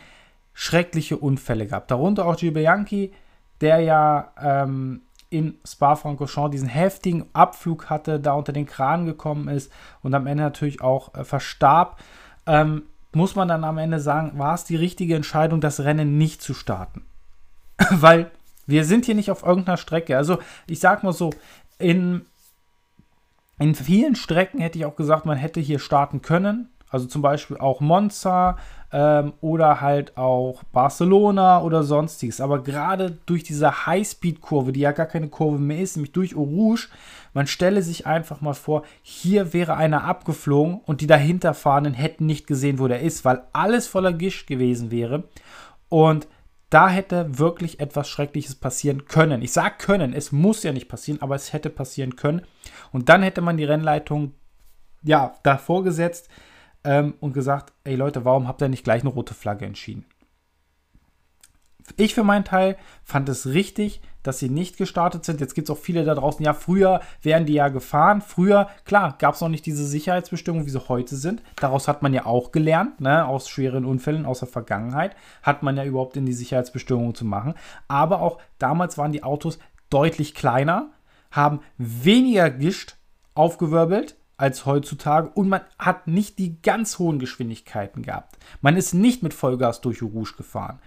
schreckliche 0.53 1.17
Unfälle 1.17 1.67
gehabt. 1.67 1.91
Darunter 1.91 2.25
auch 2.25 2.35
Gil 2.35 2.51
Bianchi, 2.51 3.13
der 3.61 3.79
ja 3.79 4.33
ähm, 4.41 5.01
in 5.29 5.57
Spa-Francorchamps 5.65 6.51
diesen 6.51 6.67
heftigen 6.67 7.25
Abflug 7.33 7.89
hatte, 7.89 8.19
da 8.19 8.33
unter 8.33 8.53
den 8.53 8.65
Kran 8.65 9.05
gekommen 9.05 9.47
ist 9.47 9.71
und 10.01 10.13
am 10.13 10.27
Ende 10.27 10.43
natürlich 10.43 10.81
auch 10.81 11.13
äh, 11.13 11.23
verstarb, 11.23 11.99
ähm, 12.45 12.83
muss 13.11 13.35
man 13.35 13.47
dann 13.47 13.63
am 13.63 13.77
Ende 13.77 13.99
sagen, 13.99 14.37
war 14.37 14.55
es 14.55 14.65
die 14.65 14.75
richtige 14.75 15.15
Entscheidung, 15.15 15.61
das 15.61 15.81
Rennen 15.81 16.17
nicht 16.17 16.41
zu 16.41 16.53
starten. 16.53 17.03
Weil 17.91 18.31
wir 18.65 18.85
sind 18.85 19.05
hier 19.05 19.15
nicht 19.15 19.31
auf 19.31 19.43
irgendeiner 19.43 19.77
Strecke. 19.77 20.17
Also 20.17 20.39
ich 20.67 20.79
sag 20.79 21.03
mal 21.03 21.13
so, 21.13 21.31
in, 21.79 22.25
in 23.57 23.73
vielen 23.73 24.15
Strecken 24.15 24.59
hätte 24.59 24.77
ich 24.77 24.85
auch 24.85 24.95
gesagt, 24.95 25.25
man 25.25 25.37
hätte 25.37 25.59
hier 25.59 25.79
starten 25.79 26.21
können. 26.21 26.69
Also 26.89 27.07
zum 27.07 27.21
Beispiel 27.21 27.57
auch 27.57 27.81
Monza 27.81 28.57
ähm, 28.91 29.33
oder 29.41 29.81
halt 29.81 30.17
auch 30.17 30.63
Barcelona 30.71 31.61
oder 31.61 31.83
sonstiges. 31.83 32.41
Aber 32.41 32.63
gerade 32.63 33.17
durch 33.25 33.43
diese 33.43 33.85
Highspeed-Kurve, 33.85 34.71
die 34.71 34.81
ja 34.81 34.91
gar 34.91 35.05
keine 35.05 35.29
Kurve 35.29 35.59
mehr 35.59 35.79
ist, 35.79 35.95
nämlich 35.95 36.11
durch 36.11 36.35
Rouge, 36.35 36.87
man 37.33 37.47
stelle 37.47 37.81
sich 37.83 38.07
einfach 38.07 38.41
mal 38.41 38.53
vor, 38.53 38.83
hier 39.01 39.53
wäre 39.53 39.75
einer 39.75 40.03
abgeflogen 40.03 40.81
und 40.85 41.01
die 41.01 41.07
dahinterfahrenden 41.07 41.93
hätten 41.93 42.25
nicht 42.25 42.47
gesehen, 42.47 42.79
wo 42.79 42.87
der 42.87 43.01
ist, 43.01 43.23
weil 43.25 43.43
alles 43.53 43.87
voller 43.87 44.13
Gischt 44.13 44.47
gewesen 44.47 44.89
wäre. 44.91 45.23
Und 45.89 46.27
da 46.69 46.87
hätte 46.89 47.39
wirklich 47.39 47.79
etwas 47.79 48.09
Schreckliches 48.09 48.55
passieren 48.55 49.05
können. 49.05 49.41
Ich 49.41 49.51
sage 49.51 49.75
können, 49.79 50.13
es 50.13 50.31
muss 50.31 50.63
ja 50.63 50.71
nicht 50.71 50.87
passieren, 50.87 51.21
aber 51.21 51.35
es 51.35 51.51
hätte 51.51 51.69
passieren 51.69 52.15
können. 52.15 52.41
Und 52.91 53.09
dann 53.09 53.23
hätte 53.23 53.41
man 53.41 53.57
die 53.57 53.63
Rennleitung 53.63 54.33
ja 55.01 55.33
davor 55.43 55.83
gesetzt, 55.83 56.29
ähm, 56.83 57.15
und 57.19 57.33
gesagt, 57.33 57.73
ey 57.83 57.95
Leute, 57.95 58.25
warum 58.25 58.47
habt 58.47 58.61
ihr 58.61 58.69
nicht 58.69 58.83
gleich 58.83 59.01
eine 59.01 59.11
rote 59.11 59.33
Flagge 59.33 59.65
entschieden? 59.65 60.05
Ich 61.97 62.13
für 62.13 62.23
meinen 62.23 62.45
Teil 62.45 62.77
fand 63.03 63.29
es 63.29 63.47
richtig, 63.47 64.01
dass 64.21 64.39
sie 64.39 64.49
nicht 64.49 64.77
gestartet 64.77 65.25
sind. 65.25 65.41
Jetzt 65.41 65.55
gibt 65.55 65.69
es 65.69 65.75
auch 65.75 65.81
viele 65.81 66.03
da 66.03 66.13
draußen, 66.13 66.43
ja, 66.45 66.53
früher 66.53 67.01
wären 67.21 67.45
die 67.45 67.53
ja 67.53 67.69
gefahren. 67.69 68.21
Früher, 68.21 68.69
klar, 68.85 69.15
gab 69.17 69.35
es 69.35 69.41
noch 69.41 69.49
nicht 69.49 69.65
diese 69.65 69.85
Sicherheitsbestimmungen, 69.85 70.65
wie 70.65 70.71
sie 70.71 70.89
heute 70.89 71.15
sind. 71.15 71.41
Daraus 71.55 71.87
hat 71.87 72.01
man 72.01 72.13
ja 72.13 72.25
auch 72.25 72.51
gelernt, 72.51 73.01
ne, 73.01 73.25
aus 73.25 73.49
schweren 73.49 73.85
Unfällen 73.85 74.25
aus 74.25 74.39
der 74.39 74.47
Vergangenheit, 74.47 75.15
hat 75.41 75.63
man 75.63 75.77
ja 75.77 75.85
überhaupt 75.85 76.17
in 76.17 76.25
die 76.25 76.33
Sicherheitsbestimmungen 76.33 77.15
zu 77.15 77.25
machen. 77.25 77.55
Aber 77.87 78.21
auch 78.21 78.39
damals 78.59 78.97
waren 78.97 79.11
die 79.11 79.23
Autos 79.23 79.57
deutlich 79.89 80.35
kleiner, 80.35 80.91
haben 81.31 81.61
weniger 81.77 82.49
Gischt 82.49 82.97
aufgewirbelt 83.35 84.18
als 84.39 84.65
heutzutage 84.65 85.29
und 85.33 85.49
man 85.49 85.61
hat 85.77 86.07
nicht 86.07 86.39
die 86.39 86.61
ganz 86.61 86.97
hohen 86.97 87.19
Geschwindigkeiten 87.19 88.03
gehabt. 88.03 88.37
Man 88.61 88.77
ist 88.77 88.93
nicht 88.93 89.21
mit 89.21 89.33
Vollgas 89.33 89.81
durch 89.81 90.01
Rouge 90.01 90.35
gefahren. 90.37 90.79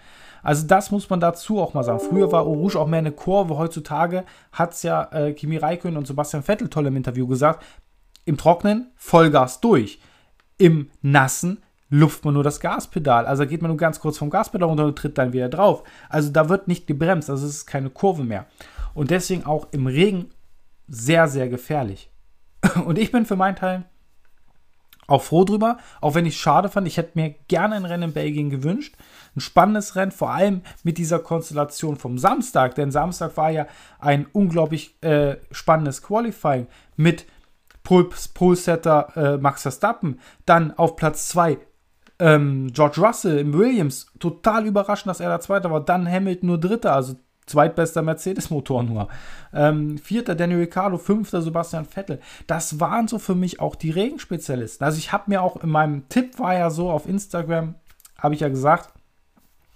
Also 0.43 0.67
das 0.67 0.91
muss 0.91 1.11
man 1.11 1.21
dazu 1.21 1.61
auch 1.61 1.75
mal 1.75 1.85
sagen. 1.85 2.01
Früher 2.01 2.33
war 2.33 2.43
Rouge 2.43 2.81
auch 2.81 2.89
mehr 2.89 3.01
eine 3.01 3.13
Kurve. 3.13 3.59
Heutzutage 3.59 4.25
hat 4.53 4.73
es 4.73 4.83
ja 4.83 5.05
äh, 5.13 5.35
Kimi 5.35 5.59
Räikkönen 5.59 5.99
und 5.99 6.07
Sebastian 6.07 6.43
Vettel 6.43 6.69
toll 6.69 6.87
im 6.87 6.97
Interview 6.97 7.27
gesagt. 7.27 7.63
Im 8.25 8.39
Trocknen 8.39 8.91
Vollgas 8.97 9.61
durch. 9.61 10.01
Im 10.57 10.91
Nassen 11.03 11.63
luft 11.91 12.25
man 12.25 12.33
nur 12.33 12.45
das 12.45 12.59
Gaspedal. 12.59 13.27
Also 13.27 13.47
geht 13.47 13.61
man 13.61 13.69
nur 13.71 13.77
ganz 13.77 14.01
kurz 14.01 14.17
vom 14.17 14.31
Gaspedal 14.31 14.69
runter 14.69 14.87
und 14.87 14.97
tritt 14.97 15.19
dann 15.19 15.35
wieder 15.35 15.51
drauf. 15.51 15.85
Also 16.09 16.31
da 16.31 16.49
wird 16.49 16.69
nicht 16.69 16.87
gebremst. 16.87 17.29
Also 17.29 17.47
es 17.47 17.57
ist 17.57 17.67
keine 17.67 17.91
Kurve 17.91 18.25
mehr. 18.25 18.47
Und 18.95 19.11
deswegen 19.11 19.45
auch 19.45 19.69
im 19.73 19.87
Regen 19.87 20.31
sehr, 20.89 21.29
sehr 21.29 21.49
gefährlich. 21.51 22.09
Und 22.85 22.99
ich 22.99 23.13
bin 23.13 23.27
für 23.27 23.37
meinen 23.37 23.57
Teil 23.57 23.85
auch 25.09 25.23
froh 25.23 25.45
drüber, 25.45 25.79
auch 26.01 26.15
wenn 26.15 26.27
ich 26.27 26.35
es 26.35 26.41
schade 26.41 26.69
fand. 26.69 26.87
Ich 26.87 26.97
hätte 26.97 27.19
mir 27.19 27.35
gerne 27.49 27.75
ein 27.75 27.85
Rennen 27.85 28.05
in 28.05 28.13
Belgien 28.13 28.51
gewünscht. 28.51 28.95
Ein 29.37 29.41
spannendes 29.41 29.97
Rennen, 29.97 30.13
vor 30.13 30.31
allem 30.31 30.63
mit 30.85 30.97
dieser 30.97 31.19
Konstellation 31.19 31.97
vom 31.97 32.19
Samstag. 32.19 32.75
Denn 32.77 32.91
Samstag 32.91 33.37
war 33.37 33.51
ja 33.51 33.67
ein 33.99 34.27
unglaublich 34.33 35.03
äh, 35.03 35.37
spannendes 35.51 36.03
Qualifying 36.03 36.67
mit 36.97 37.27
Pole-Setter 37.83 39.17
äh, 39.17 39.37
Max 39.39 39.63
Verstappen. 39.63 40.21
Dann 40.47 40.73
auf 40.79 40.97
Platz 40.97 41.29
2 41.29 41.59
ähm, 42.19 42.71
George 42.73 43.01
Russell 43.01 43.39
im 43.39 43.53
Williams. 43.53 44.07
Total 44.21 44.65
überraschend, 44.65 45.09
dass 45.09 45.21
er 45.21 45.29
da 45.29 45.41
Zweiter 45.41 45.71
war. 45.71 45.85
Dann 45.85 46.09
Hamilton 46.09 46.47
nur 46.47 46.61
Dritter. 46.61 46.95
Also 46.95 47.17
zweitbester 47.47 48.03
Mercedes-Motor 48.03 48.83
nur. 48.83 49.09
Ähm, 49.53 49.99
vierter 49.99 50.35
Daniel 50.35 50.61
Ricciardo, 50.61 50.99
fünfter 50.99 51.43
Sebastian 51.43 51.85
Vettel. 51.85 52.21
Das 52.47 52.81
waren 52.81 53.09
so 53.09 53.19
für 53.19 53.35
mich 53.35 53.61
auch 53.61 53.75
die 53.75 53.91
Regenspezialisten. 53.91 54.85
Also 54.85 54.99
ich 54.99 55.13
habe 55.13 55.25
mir 55.27 55.43
auch 55.43 55.57
in 55.63 55.71
meinem 55.71 56.09
Tipp 56.09 56.39
war 56.39 56.55
ja 56.55 56.71
so 56.71 56.91
auf 56.91 57.09
Instagram, 57.09 57.75
habe 58.19 58.35
ich 58.35 58.41
ja 58.41 58.49
gesagt, 58.49 58.93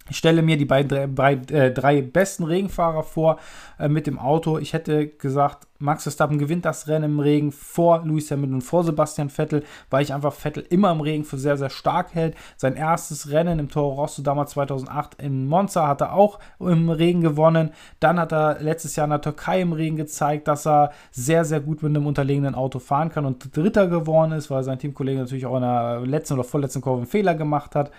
Ich 0.09 0.19
stelle 0.19 0.43
mir 0.43 0.57
die 0.57 0.65
beiden, 0.65 1.15
drei, 1.17 1.33
äh, 1.33 1.73
drei 1.73 2.01
besten 2.01 2.45
Regenfahrer 2.45 3.03
vor 3.03 3.39
äh, 3.79 3.89
mit 3.89 4.07
dem 4.07 4.21
Auto. 4.21 4.59
Ich 4.59 4.73
hätte 4.73 5.09
gesagt, 5.09 5.67
Max 5.79 6.05
Verstappen 6.05 6.39
gewinnt 6.39 6.65
das 6.65 6.87
Rennen 6.87 7.13
im 7.13 7.21
Regen 7.21 7.51
vor 7.51 8.05
Lewis 8.05 8.31
Hamilton 8.31 8.55
und 8.55 8.61
vor 8.63 8.85
Sebastian 8.85 9.31
Vettel, 9.31 9.65
weil 9.91 10.03
ich 10.03 10.15
einfach 10.15 10.33
Vettel 10.33 10.65
immer 10.71 10.93
im 10.93 11.01
Regen 11.01 11.25
für 11.25 11.39
sehr, 11.39 11.57
sehr 11.57 11.71
stark 11.71 12.15
hält. 12.15 12.37
Sein 12.57 12.77
erstes 12.77 13.31
Rennen 13.31 13.59
im 13.59 13.69
Toro 13.69 13.95
Rosso 13.95 14.23
damals 14.23 14.53
2008 14.53 15.21
in 15.21 15.47
Monza 15.49 15.89
hat 15.89 16.01
er 16.01 16.15
auch 16.15 16.39
im 16.61 16.89
Regen 16.89 17.21
gewonnen. 17.21 17.71
Dann 17.99 18.21
hat 18.21 18.33
er 18.33 18.61
letztes 18.61 18.95
Jahr 18.95 19.07
in 19.07 19.11
der 19.11 19.21
Türkei 19.21 19.61
im 19.61 19.73
Regen 19.73 19.97
gezeigt, 19.97 20.47
dass 20.47 20.67
er 20.67 20.93
sehr, 21.11 21.45
sehr 21.45 21.61
gut 21.61 21.83
mit 21.83 21.91
einem 21.91 22.07
unterlegenen 22.07 22.55
Auto 22.55 22.79
fahren 22.79 23.11
kann 23.11 23.27
und 23.27 23.57
Dritter 23.57 23.89
geworden 23.89 24.33
ist, 24.33 24.51
weil 24.51 24.63
sein 24.63 24.79
Teamkollege 24.79 25.19
natürlich 25.19 25.47
auch 25.47 25.57
in 25.57 25.63
der 25.63 26.01
letzten 26.07 26.35
oder 26.35 26.45
vorletzten 26.45 26.81
Kurve 26.81 26.99
einen 26.99 27.07
Fehler 27.07 27.35
gemacht 27.35 27.75
hat. 27.75 27.91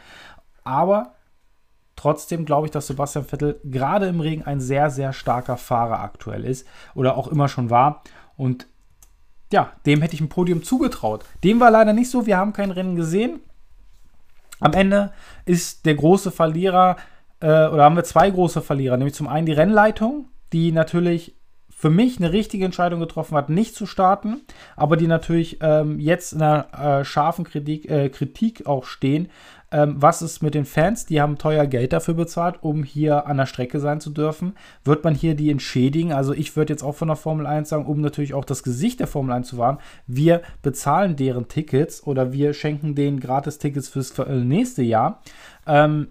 Aber 0.63 1.16
Trotzdem 1.97 2.45
glaube 2.45 2.67
ich, 2.67 2.71
dass 2.71 2.87
Sebastian 2.87 3.25
Vettel 3.25 3.59
gerade 3.65 4.05
im 4.05 4.21
Regen 4.21 4.43
ein 4.43 4.61
sehr, 4.61 4.89
sehr 4.89 5.11
starker 5.11 5.57
Fahrer 5.57 5.99
aktuell 5.99 6.45
ist 6.45 6.65
oder 6.95 7.17
auch 7.17 7.27
immer 7.27 7.49
schon 7.49 7.69
war. 7.69 8.03
Und 8.37 8.67
ja, 9.51 9.71
dem 9.85 10.01
hätte 10.01 10.13
ich 10.13 10.21
ein 10.21 10.29
Podium 10.29 10.63
zugetraut. 10.63 11.25
Dem 11.43 11.59
war 11.59 11.71
leider 11.71 11.93
nicht 11.93 12.11
so. 12.11 12.25
Wir 12.25 12.37
haben 12.37 12.53
kein 12.53 12.71
Rennen 12.71 12.95
gesehen. 12.95 13.39
Am 14.59 14.73
Ende 14.73 15.11
ist 15.45 15.85
der 15.85 15.95
große 15.95 16.31
Verlierer, 16.31 16.97
äh, 17.39 17.67
oder 17.67 17.83
haben 17.83 17.95
wir 17.95 18.03
zwei 18.03 18.29
große 18.29 18.61
Verlierer, 18.61 18.97
nämlich 18.97 19.15
zum 19.15 19.27
einen 19.27 19.45
die 19.45 19.53
Rennleitung, 19.53 20.29
die 20.53 20.71
natürlich 20.71 21.35
für 21.69 21.91
mich 21.91 22.17
eine 22.17 22.31
richtige 22.31 22.65
Entscheidung 22.65 22.99
getroffen 22.99 23.37
hat, 23.37 23.49
nicht 23.49 23.75
zu 23.75 23.85
starten, 23.85 24.41
aber 24.75 24.97
die 24.97 25.05
natürlich 25.05 25.59
ähm, 25.61 25.99
jetzt 25.99 26.33
in 26.33 26.41
einer 26.41 27.01
äh, 27.01 27.05
scharfen 27.05 27.45
Kritik, 27.45 27.87
äh, 27.87 28.09
Kritik 28.09 28.65
auch 28.65 28.85
stehen, 28.85 29.29
ähm, 29.71 29.95
was 29.97 30.21
ist 30.21 30.41
mit 30.41 30.53
den 30.53 30.65
Fans? 30.65 31.05
Die 31.05 31.19
haben 31.19 31.37
teuer 31.37 31.65
Geld 31.65 31.91
dafür 31.91 32.13
bezahlt, 32.13 32.57
um 32.61 32.83
hier 32.83 33.27
an 33.27 33.37
der 33.37 33.45
Strecke 33.45 33.79
sein 33.79 33.99
zu 33.99 34.11
dürfen. 34.11 34.53
Wird 34.85 35.03
man 35.03 35.13
hier 35.13 35.35
die 35.35 35.51
entschädigen? 35.51 36.13
Also 36.13 36.33
ich 36.33 36.55
würde 36.55 36.71
jetzt 36.71 36.83
auch 36.83 36.95
von 36.95 37.09
der 37.09 37.17
Formel 37.17 37.45
1 37.45 37.67
sagen, 37.67 37.85
um 37.85 37.99
natürlich 37.99 38.33
auch 38.33 38.45
das 38.45 38.63
Gesicht 38.63 38.99
der 39.01 39.07
Formel 39.07 39.33
1 39.33 39.49
zu 39.49 39.57
wahren, 39.57 39.79
wir 40.05 40.41
bezahlen 40.61 41.17
deren 41.17 41.49
Tickets 41.49 42.05
oder 42.05 42.31
wir 42.31 42.53
schenken 42.53 42.95
denen 42.95 43.19
gratis 43.19 43.57
Tickets 43.57 43.89
fürs 43.89 44.17
äh, 44.19 44.35
nächste 44.35 44.83
Jahr. 44.83 45.21
Ähm, 45.65 46.09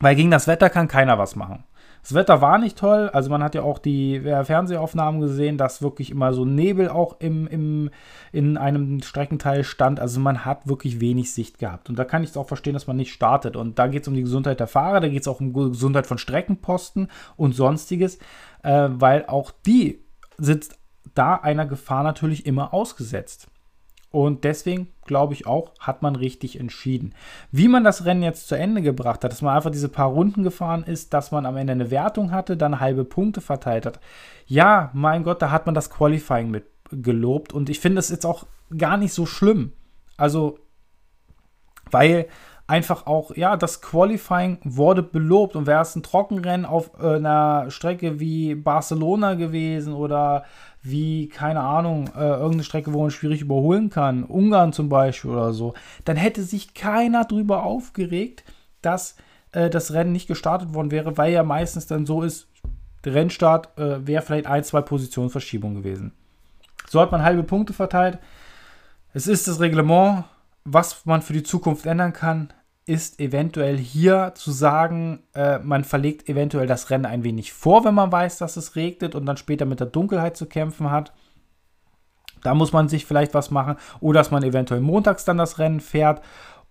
weil 0.00 0.16
gegen 0.16 0.30
das 0.30 0.46
Wetter 0.46 0.70
kann 0.70 0.88
keiner 0.88 1.18
was 1.18 1.36
machen. 1.36 1.64
Das 2.02 2.14
Wetter 2.14 2.40
war 2.40 2.58
nicht 2.58 2.78
toll. 2.78 3.10
Also 3.12 3.30
man 3.30 3.42
hat 3.42 3.54
ja 3.54 3.62
auch 3.62 3.78
die 3.78 4.20
Fernsehaufnahmen 4.20 5.20
gesehen, 5.20 5.58
dass 5.58 5.82
wirklich 5.82 6.10
immer 6.10 6.32
so 6.32 6.44
Nebel 6.44 6.88
auch 6.88 7.20
im, 7.20 7.46
im, 7.46 7.90
in 8.32 8.56
einem 8.56 9.02
Streckenteil 9.02 9.64
stand. 9.64 10.00
Also 10.00 10.20
man 10.20 10.44
hat 10.44 10.66
wirklich 10.66 11.00
wenig 11.00 11.32
Sicht 11.32 11.58
gehabt. 11.58 11.90
Und 11.90 11.98
da 11.98 12.04
kann 12.04 12.22
ich 12.22 12.30
es 12.30 12.36
auch 12.36 12.48
verstehen, 12.48 12.74
dass 12.74 12.86
man 12.86 12.96
nicht 12.96 13.12
startet. 13.12 13.56
Und 13.56 13.78
da 13.78 13.86
geht 13.86 14.02
es 14.02 14.08
um 14.08 14.14
die 14.14 14.22
Gesundheit 14.22 14.60
der 14.60 14.66
Fahrer, 14.66 15.00
da 15.00 15.08
geht 15.08 15.22
es 15.22 15.28
auch 15.28 15.40
um 15.40 15.52
die 15.52 15.70
Gesundheit 15.70 16.06
von 16.06 16.18
Streckenposten 16.18 17.08
und 17.36 17.54
sonstiges, 17.54 18.18
äh, 18.62 18.88
weil 18.90 19.26
auch 19.26 19.50
die 19.66 20.02
sitzt 20.38 20.78
da 21.14 21.34
einer 21.34 21.66
Gefahr 21.66 22.02
natürlich 22.02 22.46
immer 22.46 22.72
ausgesetzt. 22.72 23.48
Und 24.10 24.42
deswegen 24.42 24.88
glaube 25.04 25.34
ich 25.34 25.46
auch, 25.46 25.72
hat 25.78 26.02
man 26.02 26.16
richtig 26.16 26.58
entschieden. 26.58 27.14
Wie 27.52 27.68
man 27.68 27.84
das 27.84 28.04
Rennen 28.04 28.22
jetzt 28.22 28.48
zu 28.48 28.56
Ende 28.56 28.82
gebracht 28.82 29.22
hat, 29.22 29.30
dass 29.30 29.42
man 29.42 29.56
einfach 29.56 29.70
diese 29.70 29.88
paar 29.88 30.08
Runden 30.08 30.42
gefahren 30.42 30.82
ist, 30.82 31.14
dass 31.14 31.30
man 31.30 31.46
am 31.46 31.56
Ende 31.56 31.72
eine 31.72 31.90
Wertung 31.90 32.32
hatte, 32.32 32.56
dann 32.56 32.80
halbe 32.80 33.04
Punkte 33.04 33.40
verteilt 33.40 33.86
hat. 33.86 34.00
Ja, 34.46 34.90
mein 34.94 35.22
Gott, 35.22 35.40
da 35.42 35.50
hat 35.52 35.66
man 35.66 35.74
das 35.76 35.90
Qualifying 35.90 36.50
mit 36.50 36.64
gelobt 36.90 37.52
und 37.52 37.70
ich 37.70 37.78
finde 37.78 38.00
es 38.00 38.08
jetzt 38.08 38.26
auch 38.26 38.46
gar 38.76 38.96
nicht 38.96 39.12
so 39.12 39.26
schlimm. 39.26 39.72
Also, 40.16 40.58
weil 41.90 42.26
einfach 42.70 43.06
auch, 43.06 43.36
ja, 43.36 43.56
das 43.56 43.82
Qualifying 43.82 44.58
wurde 44.62 45.02
belobt 45.02 45.56
und 45.56 45.66
wäre 45.66 45.82
es 45.82 45.96
ein 45.96 46.04
Trockenrennen 46.04 46.64
auf 46.64 46.92
äh, 47.00 47.16
einer 47.16 47.70
Strecke 47.70 48.20
wie 48.20 48.54
Barcelona 48.54 49.34
gewesen 49.34 49.92
oder 49.92 50.44
wie, 50.82 51.28
keine 51.28 51.60
Ahnung, 51.60 52.08
äh, 52.16 52.20
irgendeine 52.20 52.64
Strecke, 52.64 52.92
wo 52.92 53.02
man 53.02 53.10
schwierig 53.10 53.42
überholen 53.42 53.90
kann, 53.90 54.24
Ungarn 54.24 54.72
zum 54.72 54.88
Beispiel 54.88 55.30
oder 55.30 55.52
so, 55.52 55.74
dann 56.04 56.16
hätte 56.16 56.42
sich 56.42 56.74
keiner 56.74 57.24
drüber 57.24 57.64
aufgeregt, 57.64 58.44
dass 58.80 59.16
äh, 59.52 59.68
das 59.68 59.92
Rennen 59.92 60.12
nicht 60.12 60.28
gestartet 60.28 60.72
worden 60.72 60.90
wäre, 60.90 61.18
weil 61.18 61.32
ja 61.32 61.42
meistens 61.42 61.86
dann 61.86 62.06
so 62.06 62.22
ist, 62.22 62.48
der 63.04 63.14
Rennstart 63.14 63.78
äh, 63.78 64.06
wäre 64.06 64.22
vielleicht 64.22 64.46
ein, 64.46 64.64
zwei 64.64 64.80
Positionsverschiebungen 64.80 65.82
gewesen. 65.82 66.12
So 66.88 67.00
hat 67.00 67.12
man 67.12 67.22
halbe 67.22 67.42
Punkte 67.42 67.72
verteilt. 67.72 68.18
Es 69.12 69.26
ist 69.26 69.48
das 69.48 69.60
Reglement, 69.60 70.24
was 70.64 71.04
man 71.04 71.22
für 71.22 71.32
die 71.32 71.42
Zukunft 71.42 71.86
ändern 71.86 72.12
kann 72.12 72.52
ist 72.90 73.20
eventuell 73.20 73.78
hier 73.78 74.32
zu 74.34 74.50
sagen, 74.50 75.20
äh, 75.32 75.60
man 75.60 75.84
verlegt 75.84 76.28
eventuell 76.28 76.66
das 76.66 76.90
Rennen 76.90 77.06
ein 77.06 77.22
wenig 77.22 77.52
vor, 77.52 77.84
wenn 77.84 77.94
man 77.94 78.10
weiß, 78.10 78.38
dass 78.38 78.56
es 78.56 78.74
regnet 78.74 79.14
und 79.14 79.26
dann 79.26 79.36
später 79.36 79.64
mit 79.64 79.78
der 79.78 79.86
Dunkelheit 79.86 80.36
zu 80.36 80.46
kämpfen 80.46 80.90
hat. 80.90 81.12
Da 82.42 82.52
muss 82.52 82.72
man 82.72 82.88
sich 82.88 83.06
vielleicht 83.06 83.32
was 83.32 83.52
machen. 83.52 83.76
Oder 84.00 84.18
dass 84.18 84.32
man 84.32 84.42
eventuell 84.42 84.80
montags 84.80 85.24
dann 85.24 85.38
das 85.38 85.60
Rennen 85.60 85.78
fährt. 85.78 86.20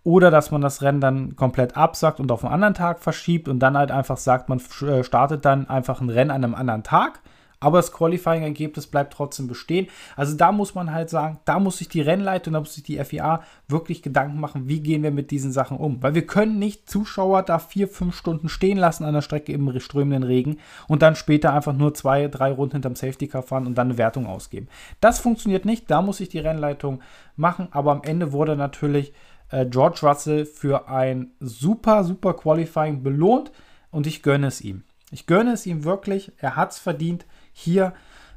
Oder 0.03 0.29
dass 0.29 0.51
man 0.51 0.59
das 0.59 0.81
Rennen 0.81 0.99
dann 0.99 1.37
komplett 1.37 1.77
absagt 1.77 2.19
und 2.19 2.33
auf 2.33 2.43
einen 2.43 2.53
anderen 2.53 2.73
Tag 2.73 2.99
verschiebt 2.99 3.47
und 3.47 3.59
dann 3.59 3.77
halt 3.77 3.91
einfach 3.91 4.17
sagt, 4.17 4.49
man 4.49 4.61
äh, 4.81 5.05
startet 5.05 5.45
dann 5.45 5.69
einfach 5.69 6.01
ein 6.01 6.09
Rennen 6.09 6.31
an 6.31 6.43
einem 6.43 6.55
anderen 6.55 6.83
Tag 6.83 7.21
aber 7.59 7.77
das 7.79 7.91
Qualifying-Ergebnis 7.91 8.87
bleibt 8.87 9.13
trotzdem 9.13 9.47
bestehen. 9.47 9.87
Also 10.15 10.35
da 10.35 10.51
muss 10.51 10.75
man 10.75 10.91
halt 10.91 11.09
sagen, 11.09 11.39
da 11.45 11.59
muss 11.59 11.77
sich 11.77 11.89
die 11.89 12.01
Rennleitung, 12.01 12.53
da 12.53 12.59
muss 12.59 12.73
sich 12.73 12.83
die 12.83 13.03
FIA 13.03 13.43
wirklich 13.67 14.01
Gedanken 14.01 14.39
machen, 14.39 14.67
wie 14.67 14.79
gehen 14.79 15.03
wir 15.03 15.11
mit 15.11 15.31
diesen 15.31 15.51
Sachen 15.51 15.77
um. 15.77 16.01
Weil 16.01 16.15
wir 16.15 16.25
können 16.25 16.59
nicht 16.59 16.89
Zuschauer 16.89 17.43
da 17.43 17.59
vier, 17.59 17.87
fünf 17.87 18.15
Stunden 18.15 18.49
stehen 18.49 18.77
lassen 18.77 19.03
an 19.03 19.13
der 19.13 19.21
Strecke 19.21 19.51
im 19.51 19.79
strömenden 19.79 20.23
Regen 20.23 20.57
und 20.87 21.01
dann 21.01 21.15
später 21.15 21.53
einfach 21.53 21.73
nur 21.73 21.93
zwei, 21.93 22.27
drei 22.27 22.51
Runden 22.51 22.73
hinterm 22.73 22.95
Safety 22.95 23.27
Car 23.27 23.43
fahren 23.43 23.67
und 23.67 23.77
dann 23.77 23.87
eine 23.89 23.97
Wertung 23.97 24.25
ausgeben. 24.25 24.67
Das 25.01 25.19
funktioniert 25.19 25.65
nicht, 25.65 25.89
da 25.91 26.01
muss 26.01 26.17
sich 26.17 26.29
die 26.29 26.39
Rennleitung 26.39 27.01
machen, 27.35 27.67
aber 27.71 27.91
am 27.91 28.03
Ende 28.03 28.31
wurde 28.31 28.55
natürlich 28.55 29.13
äh, 29.51 29.65
George 29.65 29.99
Russell 30.03 30.45
für 30.45 30.87
ein 30.89 31.31
super, 31.39 32.03
super 32.03 32.33
Qualifying 32.33 33.03
belohnt 33.03 33.51
und 33.91 34.07
ich 34.07 34.23
gönne 34.23 34.47
es 34.47 34.61
ihm. 34.61 34.83
Ich 35.11 35.25
gönne 35.25 35.53
es 35.53 35.65
ihm 35.65 35.83
wirklich, 35.83 36.31
er 36.37 36.55
hat 36.55 36.71
es 36.71 36.79
verdient 36.79 37.25
hier 37.59 37.93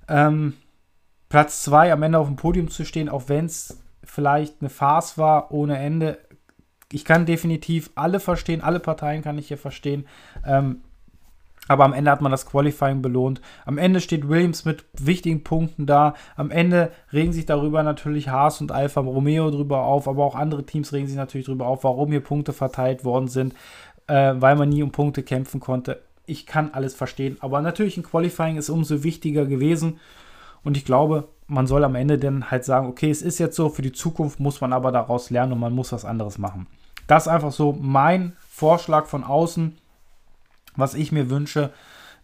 ähm, 0.08 0.54
Platz 1.28 1.62
2 1.62 1.92
am 1.92 2.02
Ende 2.02 2.18
auf 2.18 2.26
dem 2.26 2.36
Podium 2.36 2.68
zu 2.68 2.84
stehen, 2.84 3.08
auch 3.08 3.28
wenn 3.28 3.46
es 3.46 3.80
vielleicht 4.04 4.56
eine 4.60 4.70
Farce 4.70 5.16
war 5.16 5.52
ohne 5.52 5.78
Ende. 5.78 6.18
Ich 6.92 7.04
kann 7.04 7.24
definitiv 7.24 7.90
alle 7.94 8.20
verstehen, 8.20 8.60
alle 8.60 8.80
Parteien 8.80 9.22
kann 9.22 9.38
ich 9.38 9.48
hier 9.48 9.58
verstehen. 9.58 10.06
Ähm, 10.46 10.82
aber 11.68 11.84
am 11.84 11.92
Ende 11.92 12.10
hat 12.10 12.20
man 12.20 12.32
das 12.32 12.44
Qualifying 12.44 13.00
belohnt. 13.00 13.40
Am 13.64 13.78
Ende 13.78 14.00
steht 14.00 14.28
Williams 14.28 14.64
mit 14.64 14.84
wichtigen 14.92 15.44
Punkten 15.44 15.86
da. 15.86 16.14
Am 16.36 16.50
Ende 16.50 16.90
regen 17.12 17.32
sich 17.32 17.46
darüber 17.46 17.82
natürlich 17.84 18.28
Haas 18.28 18.60
und 18.60 18.72
Alfa 18.72 19.00
Romeo 19.00 19.50
drüber 19.50 19.84
auf, 19.84 20.08
aber 20.08 20.24
auch 20.24 20.34
andere 20.34 20.66
Teams 20.66 20.92
regen 20.92 21.06
sich 21.06 21.16
natürlich 21.16 21.46
darüber 21.46 21.68
auf, 21.68 21.84
warum 21.84 22.10
hier 22.10 22.20
Punkte 22.20 22.52
verteilt 22.52 23.04
worden 23.04 23.28
sind, 23.28 23.54
äh, 24.08 24.34
weil 24.36 24.56
man 24.56 24.68
nie 24.68 24.82
um 24.82 24.90
Punkte 24.90 25.22
kämpfen 25.22 25.60
konnte 25.60 26.02
ich 26.26 26.46
kann 26.46 26.70
alles 26.72 26.94
verstehen. 26.94 27.36
Aber 27.40 27.60
natürlich 27.62 27.96
ein 27.96 28.02
Qualifying 28.02 28.56
ist 28.56 28.70
umso 28.70 29.02
wichtiger 29.02 29.46
gewesen. 29.46 30.00
Und 30.64 30.76
ich 30.76 30.84
glaube, 30.84 31.28
man 31.46 31.66
soll 31.66 31.84
am 31.84 31.94
Ende 31.94 32.18
dann 32.18 32.50
halt 32.50 32.64
sagen, 32.64 32.86
okay, 32.86 33.10
es 33.10 33.22
ist 33.22 33.38
jetzt 33.38 33.56
so, 33.56 33.68
für 33.68 33.82
die 33.82 33.92
Zukunft 33.92 34.40
muss 34.40 34.60
man 34.60 34.72
aber 34.72 34.92
daraus 34.92 35.30
lernen 35.30 35.52
und 35.52 35.60
man 35.60 35.74
muss 35.74 35.92
was 35.92 36.04
anderes 36.04 36.38
machen. 36.38 36.66
Das 37.06 37.24
ist 37.24 37.28
einfach 37.28 37.52
so 37.52 37.72
mein 37.72 38.36
Vorschlag 38.48 39.06
von 39.06 39.24
außen, 39.24 39.76
was 40.76 40.94
ich 40.94 41.12
mir 41.12 41.30
wünsche 41.30 41.70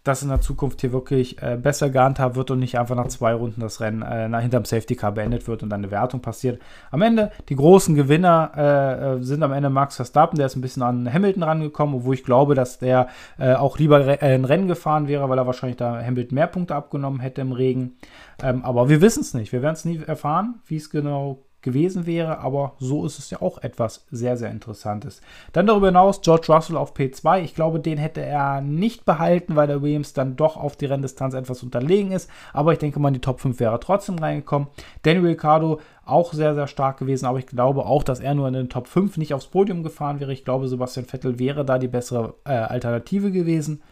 dass 0.08 0.22
in 0.22 0.30
der 0.30 0.40
Zukunft 0.40 0.80
hier 0.80 0.92
wirklich 0.92 1.40
äh, 1.42 1.56
besser 1.56 1.90
gehandhabt 1.90 2.34
wird 2.34 2.50
und 2.50 2.60
nicht 2.60 2.78
einfach 2.78 2.96
nach 2.96 3.08
zwei 3.08 3.34
Runden 3.34 3.60
das 3.60 3.80
Rennen 3.80 4.02
äh, 4.02 4.28
nach, 4.28 4.40
hinterm 4.40 4.64
Safety 4.64 4.96
Car 4.96 5.12
beendet 5.12 5.46
wird 5.46 5.62
und 5.62 5.70
dann 5.70 5.80
eine 5.80 5.90
Wertung 5.90 6.20
passiert. 6.20 6.60
Am 6.90 7.02
Ende, 7.02 7.30
die 7.48 7.56
großen 7.56 7.94
Gewinner 7.94 8.52
äh, 8.56 9.16
äh 9.16 9.22
sind 9.22 9.42
am 9.42 9.52
Ende 9.52 9.70
Max 9.70 9.96
Verstappen, 9.96 10.38
der 10.38 10.46
ist 10.46 10.56
ein 10.56 10.62
bisschen 10.62 10.82
an 10.82 11.12
Hamilton 11.12 11.42
rangekommen, 11.42 11.96
obwohl 11.96 12.14
ich 12.14 12.24
glaube, 12.24 12.54
dass 12.54 12.78
der 12.78 13.08
äh, 13.38 13.54
auch 13.54 13.78
lieber 13.78 14.06
Re 14.06 14.22
äh, 14.22 14.34
ein 14.34 14.44
Rennen 14.44 14.68
gefahren 14.68 15.08
wäre, 15.08 15.28
weil 15.28 15.38
er 15.38 15.46
wahrscheinlich 15.46 15.76
da 15.76 16.02
Hamilton 16.02 16.34
mehr 16.34 16.46
Punkte 16.46 16.74
abgenommen 16.74 17.20
hätte 17.20 17.40
im 17.42 17.52
Regen. 17.52 17.96
Ähm, 18.42 18.64
aber 18.64 18.88
wir 18.88 19.00
wissen 19.00 19.20
es 19.20 19.34
nicht. 19.34 19.52
Wir 19.52 19.62
werden 19.62 19.74
es 19.74 19.84
nie 19.84 20.00
erfahren, 20.06 20.60
wie 20.66 20.76
es 20.76 20.90
genau 20.90 21.42
gewesen 21.60 22.06
wäre, 22.06 22.38
aber 22.38 22.74
so 22.78 23.04
ist 23.04 23.18
es 23.18 23.30
ja 23.30 23.42
auch 23.42 23.58
etwas 23.58 24.06
sehr, 24.10 24.36
sehr 24.36 24.50
Interessantes. 24.50 25.20
Dann 25.52 25.66
darüber 25.66 25.88
hinaus 25.88 26.20
George 26.20 26.46
Russell 26.48 26.76
auf 26.76 26.94
P2. 26.94 27.42
Ich 27.42 27.54
glaube, 27.54 27.80
den 27.80 27.98
hätte 27.98 28.20
er 28.20 28.60
nicht 28.60 29.04
behalten, 29.04 29.56
weil 29.56 29.66
der 29.66 29.82
Williams 29.82 30.12
dann 30.12 30.36
doch 30.36 30.56
auf 30.56 30.76
die 30.76 30.86
Renndistanz 30.86 31.34
etwas 31.34 31.62
unterlegen 31.62 32.12
ist, 32.12 32.30
aber 32.52 32.72
ich 32.72 32.78
denke 32.78 33.00
mal, 33.00 33.10
die 33.10 33.20
Top 33.20 33.40
5 33.40 33.58
wäre 33.58 33.80
trotzdem 33.80 34.18
reingekommen. 34.18 34.68
Daniel 35.02 35.26
Ricciardo 35.26 35.80
auch 36.04 36.32
sehr, 36.32 36.54
sehr 36.54 36.68
stark 36.68 36.98
gewesen, 36.98 37.26
aber 37.26 37.38
ich 37.38 37.46
glaube 37.46 37.84
auch, 37.84 38.02
dass 38.02 38.20
er 38.20 38.34
nur 38.34 38.48
in 38.48 38.54
den 38.54 38.68
Top 38.68 38.86
5 38.86 39.16
nicht 39.18 39.34
aufs 39.34 39.48
Podium 39.48 39.82
gefahren 39.82 40.20
wäre. 40.20 40.32
Ich 40.32 40.44
glaube, 40.44 40.68
Sebastian 40.68 41.06
Vettel 41.06 41.38
wäre 41.38 41.64
da 41.64 41.78
die 41.78 41.88
bessere 41.88 42.34
äh, 42.44 42.52
Alternative 42.52 43.30
gewesen. 43.30 43.82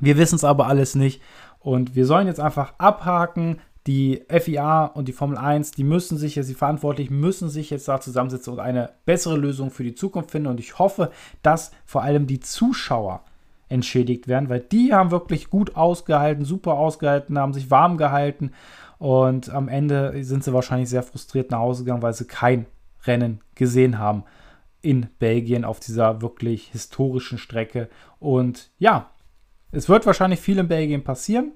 Wir 0.00 0.18
wissen 0.18 0.36
es 0.36 0.44
aber 0.44 0.66
alles 0.66 0.94
nicht 0.94 1.22
und 1.60 1.96
wir 1.96 2.06
sollen 2.06 2.26
jetzt 2.26 2.40
einfach 2.40 2.74
abhaken, 2.78 3.58
Die 3.86 4.22
FIA 4.28 4.86
und 4.86 5.06
die 5.06 5.12
Formel 5.12 5.38
1, 5.38 5.70
die 5.72 5.84
müssen 5.84 6.18
sich 6.18 6.34
jetzt, 6.34 6.50
die 6.50 6.54
Verantwortlichen 6.54 7.18
müssen 7.20 7.48
sich 7.48 7.70
jetzt 7.70 7.86
da 7.86 8.00
zusammensetzen 8.00 8.52
und 8.52 8.60
eine 8.60 8.90
bessere 9.04 9.36
Lösung 9.36 9.70
für 9.70 9.84
die 9.84 9.94
Zukunft 9.94 10.32
finden. 10.32 10.48
Und 10.48 10.58
ich 10.58 10.78
hoffe, 10.78 11.10
dass 11.42 11.70
vor 11.84 12.02
allem 12.02 12.26
die 12.26 12.40
Zuschauer 12.40 13.22
entschädigt 13.68 14.28
werden, 14.28 14.48
weil 14.48 14.60
die 14.60 14.92
haben 14.92 15.10
wirklich 15.10 15.50
gut 15.50 15.76
ausgehalten, 15.76 16.44
super 16.44 16.74
ausgehalten, 16.74 17.38
haben 17.38 17.52
sich 17.52 17.70
warm 17.70 17.96
gehalten 17.96 18.52
und 18.98 19.50
am 19.50 19.68
Ende 19.68 20.22
sind 20.24 20.44
sie 20.44 20.52
wahrscheinlich 20.52 20.88
sehr 20.88 21.02
frustriert 21.02 21.50
nach 21.50 21.58
Hause 21.58 21.84
gegangen, 21.84 22.02
weil 22.02 22.12
sie 22.12 22.26
kein 22.26 22.66
Rennen 23.04 23.40
gesehen 23.54 23.98
haben 23.98 24.24
in 24.82 25.08
Belgien 25.18 25.64
auf 25.64 25.80
dieser 25.80 26.22
wirklich 26.22 26.68
historischen 26.68 27.38
Strecke. 27.38 27.88
Und 28.20 28.70
ja, 28.78 29.10
es 29.72 29.88
wird 29.88 30.06
wahrscheinlich 30.06 30.40
viel 30.40 30.58
in 30.58 30.68
Belgien 30.68 31.02
passieren 31.02 31.52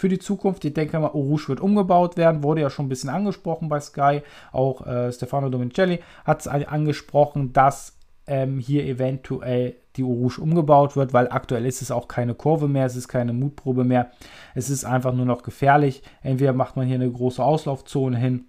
für 0.00 0.08
die 0.08 0.18
Zukunft. 0.18 0.64
Ich 0.64 0.72
denke 0.72 0.98
mal, 0.98 1.08
Rouge 1.08 1.48
wird 1.48 1.60
umgebaut 1.60 2.16
werden, 2.16 2.42
wurde 2.42 2.62
ja 2.62 2.70
schon 2.70 2.86
ein 2.86 2.88
bisschen 2.88 3.10
angesprochen 3.10 3.68
bei 3.68 3.80
Sky. 3.80 4.22
Auch 4.50 4.86
äh, 4.86 5.12
Stefano 5.12 5.50
Dominicelli 5.50 6.00
hat 6.24 6.40
es 6.40 6.48
angesprochen, 6.48 7.52
dass 7.52 7.98
ähm, 8.26 8.58
hier 8.58 8.86
eventuell 8.86 9.76
die 9.96 10.02
Rouge 10.02 10.40
umgebaut 10.40 10.96
wird, 10.96 11.12
weil 11.12 11.28
aktuell 11.30 11.66
ist 11.66 11.82
es 11.82 11.90
auch 11.90 12.08
keine 12.08 12.34
Kurve 12.34 12.66
mehr, 12.66 12.86
es 12.86 12.96
ist 12.96 13.08
keine 13.08 13.34
Mutprobe 13.34 13.84
mehr. 13.84 14.10
Es 14.54 14.70
ist 14.70 14.84
einfach 14.84 15.12
nur 15.12 15.26
noch 15.26 15.42
gefährlich. 15.42 16.02
Entweder 16.22 16.54
macht 16.54 16.76
man 16.76 16.86
hier 16.86 16.94
eine 16.94 17.10
große 17.10 17.42
Auslaufzone 17.44 18.16
hin 18.16 18.46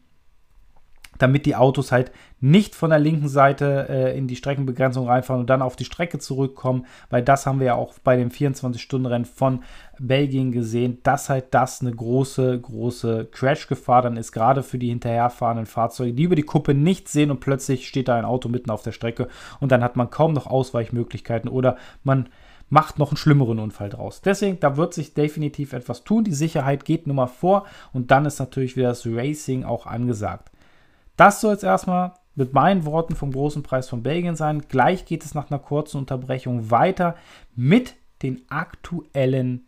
damit 1.21 1.45
die 1.45 1.55
Autos 1.55 1.91
halt 1.91 2.11
nicht 2.39 2.73
von 2.73 2.89
der 2.89 2.99
linken 2.99 3.27
Seite 3.27 3.87
äh, 3.89 4.17
in 4.17 4.27
die 4.27 4.35
Streckenbegrenzung 4.35 5.07
reinfahren 5.07 5.41
und 5.41 5.49
dann 5.49 5.61
auf 5.61 5.75
die 5.75 5.85
Strecke 5.85 6.17
zurückkommen, 6.17 6.85
weil 7.09 7.21
das 7.21 7.45
haben 7.45 7.59
wir 7.59 7.67
ja 7.67 7.75
auch 7.75 7.93
bei 8.03 8.17
dem 8.17 8.29
24-Stunden-Rennen 8.29 9.25
von 9.25 9.63
Belgien 9.99 10.51
gesehen, 10.51 10.97
dass 11.03 11.29
halt 11.29 11.53
das 11.53 11.81
eine 11.81 11.91
große, 11.91 12.59
große 12.59 13.27
Crash-Gefahr 13.31 14.01
dann 14.01 14.17
ist, 14.17 14.31
gerade 14.31 14.63
für 14.63 14.79
die 14.79 14.89
hinterherfahrenden 14.89 15.67
Fahrzeuge, 15.67 16.13
die 16.13 16.23
über 16.23 16.35
die 16.35 16.41
Kuppe 16.41 16.73
nichts 16.73 17.11
sehen 17.11 17.29
und 17.29 17.39
plötzlich 17.39 17.87
steht 17.87 18.07
da 18.07 18.15
ein 18.15 18.25
Auto 18.25 18.49
mitten 18.49 18.71
auf 18.71 18.81
der 18.81 18.91
Strecke 18.91 19.27
und 19.59 19.71
dann 19.71 19.83
hat 19.83 19.95
man 19.95 20.09
kaum 20.09 20.33
noch 20.33 20.47
Ausweichmöglichkeiten 20.47 21.49
oder 21.49 21.77
man 22.03 22.29
macht 22.71 22.97
noch 22.97 23.09
einen 23.09 23.17
schlimmeren 23.17 23.59
Unfall 23.59 23.89
draus. 23.89 24.21
Deswegen, 24.21 24.59
da 24.59 24.77
wird 24.77 24.93
sich 24.93 25.13
definitiv 25.13 25.73
etwas 25.73 26.03
tun. 26.05 26.23
Die 26.23 26.33
Sicherheit 26.33 26.85
geht 26.85 27.05
nun 27.05 27.17
mal 27.17 27.27
vor 27.27 27.65
und 27.91 28.11
dann 28.11 28.25
ist 28.25 28.39
natürlich 28.39 28.77
wieder 28.77 28.87
das 28.89 29.05
Racing 29.05 29.65
auch 29.65 29.85
angesagt. 29.85 30.49
Das 31.17 31.41
soll 31.41 31.55
es 31.55 31.63
erstmal 31.63 32.13
mit 32.35 32.53
meinen 32.53 32.85
Worten 32.85 33.15
vom 33.15 33.31
großen 33.31 33.63
Preis 33.63 33.89
von 33.89 34.03
Belgien 34.03 34.35
sein. 34.35 34.63
Gleich 34.67 35.05
geht 35.05 35.23
es 35.23 35.33
nach 35.33 35.51
einer 35.51 35.59
kurzen 35.59 35.97
Unterbrechung 35.97 36.71
weiter 36.71 37.15
mit 37.55 37.95
den 38.23 38.41
aktuellen 38.49 39.67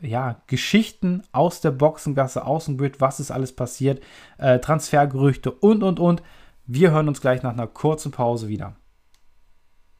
ja, 0.00 0.40
Geschichten 0.46 1.22
aus 1.32 1.60
der 1.60 1.70
Boxengasse, 1.72 2.44
Außengrid, 2.44 3.00
was 3.00 3.20
ist 3.20 3.30
alles 3.30 3.54
passiert, 3.54 4.02
äh, 4.38 4.58
Transfergerüchte 4.58 5.50
und, 5.50 5.82
und, 5.82 6.00
und. 6.00 6.22
Wir 6.66 6.90
hören 6.90 7.08
uns 7.08 7.20
gleich 7.20 7.42
nach 7.42 7.52
einer 7.52 7.66
kurzen 7.66 8.12
Pause 8.12 8.48
wieder. 8.48 8.76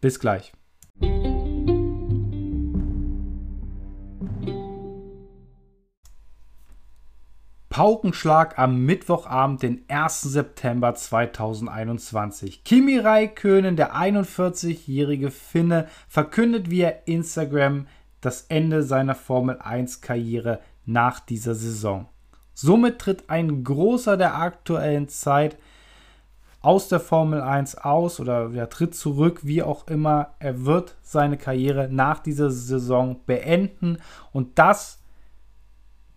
Bis 0.00 0.20
gleich. 0.20 0.52
Paukenschlag 7.70 8.58
am 8.58 8.84
Mittwochabend, 8.84 9.62
den 9.62 9.84
1. 9.86 10.22
September 10.22 10.92
2021. 10.92 12.64
Kimi 12.64 12.98
Räikkönen, 12.98 13.76
der 13.76 13.94
41-jährige 13.94 15.30
Finne, 15.30 15.86
verkündet 16.08 16.68
via 16.68 16.88
Instagram 17.04 17.86
das 18.20 18.42
Ende 18.48 18.82
seiner 18.82 19.14
Formel 19.14 19.60
1 19.60 20.00
Karriere 20.00 20.58
nach 20.84 21.20
dieser 21.20 21.54
Saison. 21.54 22.08
Somit 22.54 22.98
tritt 22.98 23.30
ein 23.30 23.62
großer 23.62 24.16
der 24.16 24.34
aktuellen 24.34 25.08
Zeit 25.08 25.56
aus 26.60 26.88
der 26.88 26.98
Formel 26.98 27.40
1 27.40 27.76
aus 27.76 28.18
oder 28.18 28.52
er 28.52 28.68
tritt 28.68 28.96
zurück, 28.96 29.42
wie 29.44 29.62
auch 29.62 29.86
immer. 29.86 30.34
Er 30.40 30.64
wird 30.64 30.96
seine 31.02 31.38
Karriere 31.38 31.88
nach 31.88 32.18
dieser 32.18 32.50
Saison 32.50 33.20
beenden 33.26 33.98
und 34.32 34.58
das 34.58 34.99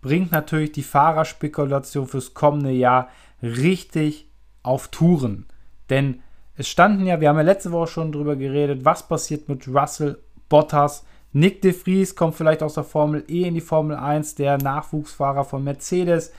bringt 0.04 0.32
natürlich 0.32 0.72
die 0.72 0.82
Fahrerspekulation 0.82 2.06
fürs 2.06 2.34
kommende 2.34 2.72
Jahr 2.72 3.08
richtig 3.42 4.28
auf 4.62 4.88
Touren. 4.88 5.46
Denn 5.88 6.20
es 6.56 6.68
standen 6.68 7.06
ja, 7.06 7.22
wir 7.22 7.30
haben 7.30 7.38
ja 7.38 7.42
letzte 7.42 7.72
Woche 7.72 7.86
schon 7.86 8.12
drüber 8.12 8.36
geredet, 8.36 8.84
was 8.84 9.08
passiert 9.08 9.48
mit 9.48 9.66
Russell 9.66 10.18
Bottas. 10.50 11.06
Nick 11.32 11.62
de 11.62 11.72
Vries 11.72 12.14
kommt 12.14 12.34
vielleicht 12.34 12.62
aus 12.62 12.74
der 12.74 12.84
Formel 12.84 13.24
E 13.28 13.44
in 13.44 13.54
die 13.54 13.62
Formel 13.62 13.96
1, 13.96 14.34
der 14.34 14.58
Nachwuchsfahrer 14.58 15.44
von 15.44 15.64
Mercedes, 15.64 16.34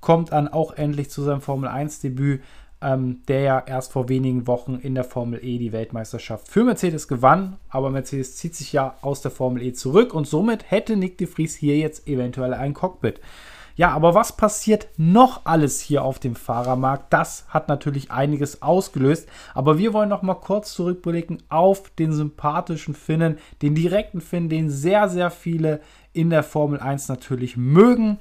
kommt 0.00 0.32
dann 0.32 0.48
auch 0.48 0.72
endlich 0.72 1.08
zu 1.08 1.22
seinem 1.22 1.40
Formel 1.40 1.68
1 1.68 2.00
Debüt 2.00 2.42
ähm, 2.80 3.22
der 3.28 3.40
ja 3.40 3.62
erst 3.66 3.92
vor 3.92 4.08
wenigen 4.08 4.46
Wochen 4.46 4.76
in 4.76 4.94
der 4.94 5.04
Formel 5.04 5.40
E 5.42 5.58
die 5.58 5.72
Weltmeisterschaft 5.72 6.48
für 6.48 6.64
Mercedes 6.64 7.08
gewann. 7.08 7.56
Aber 7.68 7.90
Mercedes 7.90 8.36
zieht 8.36 8.54
sich 8.54 8.72
ja 8.72 8.96
aus 9.02 9.22
der 9.22 9.30
Formel 9.30 9.62
E 9.62 9.72
zurück 9.72 10.14
und 10.14 10.26
somit 10.26 10.70
hätte 10.70 10.96
Nick 10.96 11.18
de 11.18 11.26
Vries 11.26 11.54
hier 11.54 11.76
jetzt 11.78 12.06
eventuell 12.06 12.54
ein 12.54 12.74
Cockpit. 12.74 13.20
Ja, 13.76 13.90
aber 13.90 14.14
was 14.14 14.34
passiert 14.34 14.88
noch 14.96 15.42
alles 15.44 15.82
hier 15.82 16.02
auf 16.02 16.18
dem 16.18 16.34
Fahrermarkt? 16.34 17.12
Das 17.12 17.44
hat 17.48 17.68
natürlich 17.68 18.10
einiges 18.10 18.62
ausgelöst. 18.62 19.28
Aber 19.52 19.76
wir 19.76 19.92
wollen 19.92 20.08
noch 20.08 20.22
mal 20.22 20.34
kurz 20.34 20.72
zurückblicken 20.72 21.42
auf 21.50 21.90
den 21.90 22.12
sympathischen 22.12 22.94
Finnen, 22.94 23.38
den 23.60 23.74
direkten 23.74 24.22
Finn, 24.22 24.48
den 24.48 24.70
sehr, 24.70 25.10
sehr 25.10 25.30
viele 25.30 25.80
in 26.14 26.30
der 26.30 26.42
Formel 26.42 26.80
1 26.80 27.08
natürlich 27.08 27.58
mögen. 27.58 28.18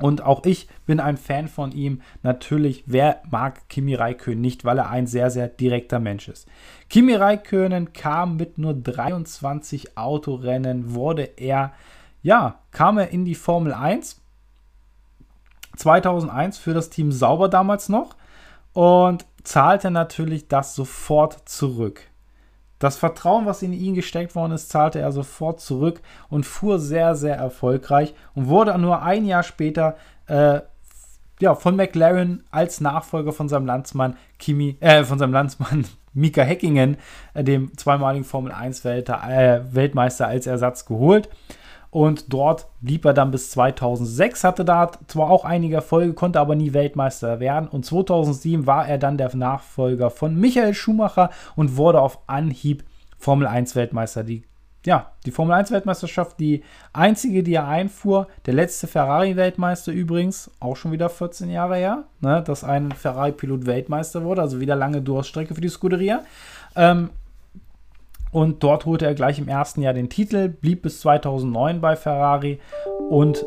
Und 0.00 0.22
auch 0.22 0.44
ich 0.44 0.68
bin 0.86 0.98
ein 0.98 1.16
Fan 1.16 1.46
von 1.46 1.70
ihm. 1.72 2.02
Natürlich, 2.22 2.82
wer 2.86 3.22
mag 3.30 3.68
Kimi 3.68 3.94
Räikkönen 3.94 4.40
nicht, 4.40 4.64
weil 4.64 4.78
er 4.78 4.90
ein 4.90 5.06
sehr, 5.06 5.30
sehr 5.30 5.48
direkter 5.48 6.00
Mensch 6.00 6.28
ist. 6.28 6.48
Kimi 6.88 7.14
Räikkönen 7.14 7.92
kam 7.92 8.36
mit 8.36 8.58
nur 8.58 8.74
23 8.74 9.96
Autorennen, 9.96 10.94
wurde 10.94 11.22
er, 11.36 11.72
ja, 12.22 12.60
kam 12.72 12.98
er 12.98 13.10
in 13.10 13.24
die 13.24 13.36
Formel 13.36 13.72
1. 13.72 14.20
2001 15.76 16.58
für 16.58 16.74
das 16.74 16.90
Team 16.90 17.10
Sauber 17.10 17.48
damals 17.48 17.88
noch 17.88 18.16
und 18.72 19.26
zahlte 19.42 19.90
natürlich 19.90 20.48
das 20.48 20.74
sofort 20.74 21.48
zurück. 21.48 22.02
Das 22.84 22.98
Vertrauen, 22.98 23.46
was 23.46 23.62
in 23.62 23.72
ihn 23.72 23.94
gesteckt 23.94 24.34
worden 24.34 24.52
ist, 24.52 24.68
zahlte 24.68 24.98
er 24.98 25.10
sofort 25.10 25.58
zurück 25.58 26.02
und 26.28 26.44
fuhr 26.44 26.78
sehr, 26.78 27.14
sehr 27.14 27.34
erfolgreich 27.34 28.12
und 28.34 28.48
wurde 28.48 28.76
nur 28.76 29.00
ein 29.00 29.24
Jahr 29.24 29.42
später 29.42 29.96
äh, 30.26 30.60
ja, 31.40 31.54
von 31.54 31.76
McLaren 31.76 32.44
als 32.50 32.82
Nachfolger 32.82 33.32
von 33.32 33.48
seinem 33.48 33.64
Landsmann 33.64 34.18
Kimi, 34.38 34.76
äh, 34.80 35.02
von 35.04 35.18
seinem 35.18 35.32
Landsmann 35.32 35.86
Mika 36.12 36.42
Häkkinen, 36.42 36.98
äh, 37.32 37.42
dem 37.42 37.74
zweimaligen 37.78 38.26
Formel 38.26 38.52
1 38.52 38.84
äh, 38.84 39.62
Weltmeister, 39.72 40.26
als 40.26 40.46
Ersatz 40.46 40.84
geholt. 40.84 41.30
Und 41.94 42.32
dort 42.32 42.66
blieb 42.80 43.04
er 43.04 43.14
dann 43.14 43.30
bis 43.30 43.52
2006, 43.52 44.42
hatte 44.42 44.64
da 44.64 44.90
zwar 45.06 45.30
auch 45.30 45.44
einige 45.44 45.76
Erfolge, 45.76 46.12
konnte 46.12 46.40
aber 46.40 46.56
nie 46.56 46.72
Weltmeister 46.72 47.38
werden. 47.38 47.68
Und 47.68 47.86
2007 47.86 48.66
war 48.66 48.88
er 48.88 48.98
dann 48.98 49.16
der 49.16 49.36
Nachfolger 49.36 50.10
von 50.10 50.34
Michael 50.34 50.74
Schumacher 50.74 51.30
und 51.54 51.76
wurde 51.76 52.00
auf 52.00 52.18
Anhieb 52.26 52.82
Formel 53.16 53.46
1 53.46 53.76
Weltmeister. 53.76 54.24
Die, 54.24 54.42
ja, 54.84 55.12
die 55.24 55.30
Formel 55.30 55.54
1 55.54 55.70
Weltmeisterschaft, 55.70 56.40
die 56.40 56.64
einzige, 56.92 57.44
die 57.44 57.54
er 57.54 57.68
einfuhr. 57.68 58.26
Der 58.46 58.54
letzte 58.54 58.88
Ferrari-Weltmeister 58.88 59.92
übrigens, 59.92 60.50
auch 60.58 60.74
schon 60.74 60.90
wieder 60.90 61.08
14 61.08 61.48
Jahre 61.48 61.76
her, 61.76 62.02
ne, 62.20 62.42
dass 62.44 62.64
ein 62.64 62.90
Ferrari-Pilot 62.90 63.66
Weltmeister 63.66 64.24
wurde, 64.24 64.42
also 64.42 64.58
wieder 64.58 64.74
lange 64.74 65.00
Durststrecke 65.00 65.54
für 65.54 65.60
die 65.60 65.68
Scuderia. 65.68 66.24
Ähm, 66.74 67.10
und 68.34 68.64
dort 68.64 68.84
holte 68.84 69.06
er 69.06 69.14
gleich 69.14 69.38
im 69.38 69.46
ersten 69.46 69.80
Jahr 69.80 69.94
den 69.94 70.10
Titel, 70.10 70.48
blieb 70.48 70.82
bis 70.82 71.00
2009 71.00 71.80
bei 71.80 71.94
Ferrari 71.94 72.58
und 73.08 73.46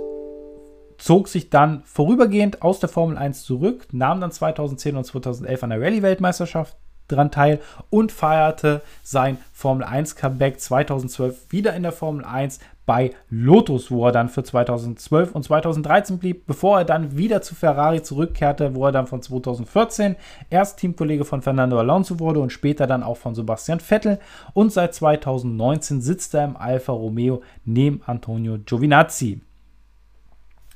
zog 0.97 1.27
sich 1.27 1.49
dann 1.49 1.83
vorübergehend 1.83 2.61
aus 2.61 2.79
der 2.79 2.87
Formel 2.87 3.17
1 3.17 3.43
zurück, 3.43 3.87
nahm 3.91 4.21
dann 4.21 4.31
2010 4.31 4.95
und 4.95 5.03
2011 5.03 5.63
an 5.63 5.69
der 5.71 5.81
Rallye-Weltmeisterschaft 5.81 6.77
dran 7.09 7.31
teil 7.31 7.59
und 7.89 8.13
feierte 8.13 8.81
sein 9.03 9.37
Formel 9.51 9.83
1 9.83 10.15
Comeback 10.15 10.61
2012 10.61 11.51
wieder 11.51 11.75
in 11.75 11.83
der 11.83 11.91
Formel 11.91 12.23
1 12.23 12.61
bei 12.87 13.11
Lotus, 13.29 13.91
wo 13.91 14.05
er 14.05 14.13
dann 14.13 14.29
für 14.29 14.43
2012 14.43 15.35
und 15.35 15.43
2013 15.43 16.19
blieb, 16.19 16.47
bevor 16.47 16.79
er 16.79 16.85
dann 16.85 17.17
wieder 17.17 17.41
zu 17.41 17.53
Ferrari 17.53 18.01
zurückkehrte, 18.01 18.73
wo 18.75 18.85
er 18.85 18.93
dann 18.93 19.07
von 19.07 19.21
2014 19.21 20.15
erst 20.49 20.79
Teamkollege 20.79 21.25
von 21.25 21.41
Fernando 21.41 21.77
Alonso 21.77 22.19
wurde 22.19 22.39
und 22.39 22.51
später 22.51 22.87
dann 22.87 23.03
auch 23.03 23.17
von 23.17 23.35
Sebastian 23.35 23.81
Vettel 23.81 24.19
und 24.53 24.71
seit 24.71 24.95
2019 24.95 26.01
sitzt 26.01 26.33
er 26.33 26.45
im 26.45 26.55
Alfa 26.55 26.93
Romeo 26.93 27.43
neben 27.65 28.01
Antonio 28.05 28.57
Giovinazzi. 28.57 29.41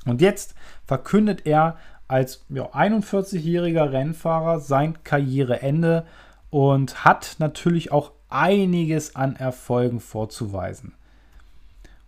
Und 0.04 0.20
jetzt 0.20 0.54
verkündet 0.84 1.46
er 1.46 1.78
als 2.08 2.44
ja, 2.50 2.66
41-jähriger 2.66 3.90
Rennfahrer 3.90 4.60
sein 4.60 5.02
Karriereende 5.02 6.04
und 6.50 7.06
hat 7.06 7.36
natürlich 7.38 7.90
auch 7.90 8.12
einiges 8.28 9.16
an 9.16 9.34
Erfolgen 9.34 9.98
vorzuweisen. 9.98 10.94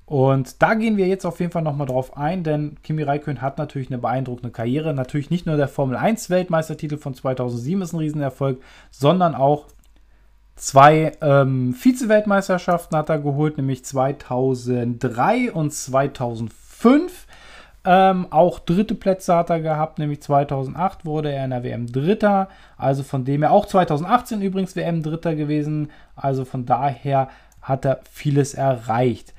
Und 0.07 0.61
da 0.63 0.75
gehen 0.75 0.99
wir 0.99 1.07
jetzt 1.07 1.25
auf 1.25 1.41
jeden 1.41 1.53
Fall 1.53 1.63
nochmal 1.63 1.87
drauf 1.87 2.17
ein, 2.17 2.43
denn 2.43 2.77
Kimi 2.83 3.03
Räikkönen 3.03 3.41
hat 3.41 3.57
natürlich 3.57 3.89
eine 3.89 3.99
beeindruckende 3.99 4.51
Karriere. 4.51 4.93
Natürlich 4.93 5.31
nicht 5.31 5.47
nur 5.47 5.57
der 5.57 5.69
Formel 5.69 5.97
1 5.97 6.29
Weltmeistertitel 6.29 6.99
von 6.99 7.15
2007 7.15 7.83
ist 7.83 7.93
ein 7.95 7.99
Riesenerfolg, 8.01 8.61
sondern 8.91 9.35
auch 9.35 9.67
zwei 10.57 11.13
ähm, 11.23 11.75
Vize-Weltmeisterschaften 11.75 12.97
hat 12.97 13.09
er 13.09 13.19
geholt, 13.19 13.57
nämlich 13.57 13.85
2003 13.85 15.53
und 15.53 15.73
2005. 15.73 17.27
Ähm, 17.87 18.27
auch 18.31 18.61
dritte 18.61 18.95
Plätze 18.95 19.35
hat 19.35 19.51
er 19.51 19.61
gehabt, 19.61 19.99
nämlich 19.99 20.23
2008 20.23 21.05
wurde 21.05 21.33
er 21.33 21.45
in 21.45 21.51
der 21.51 21.65
WM 21.65 21.87
Dritter. 21.91 22.49
Also 22.77 23.03
von 23.03 23.25
dem 23.25 23.43
her 23.43 23.53
auch 23.53 23.67
2018 23.67 24.43
übrigens 24.43 24.77
WM 24.77 25.03
Dritter 25.03 25.35
gewesen. 25.35 25.91
Also 26.15 26.45
von 26.45 26.67
daher 26.67 27.29
hat 27.63 27.85
er 27.85 28.01
vieles 28.11 28.55
erreicht. 28.55 29.34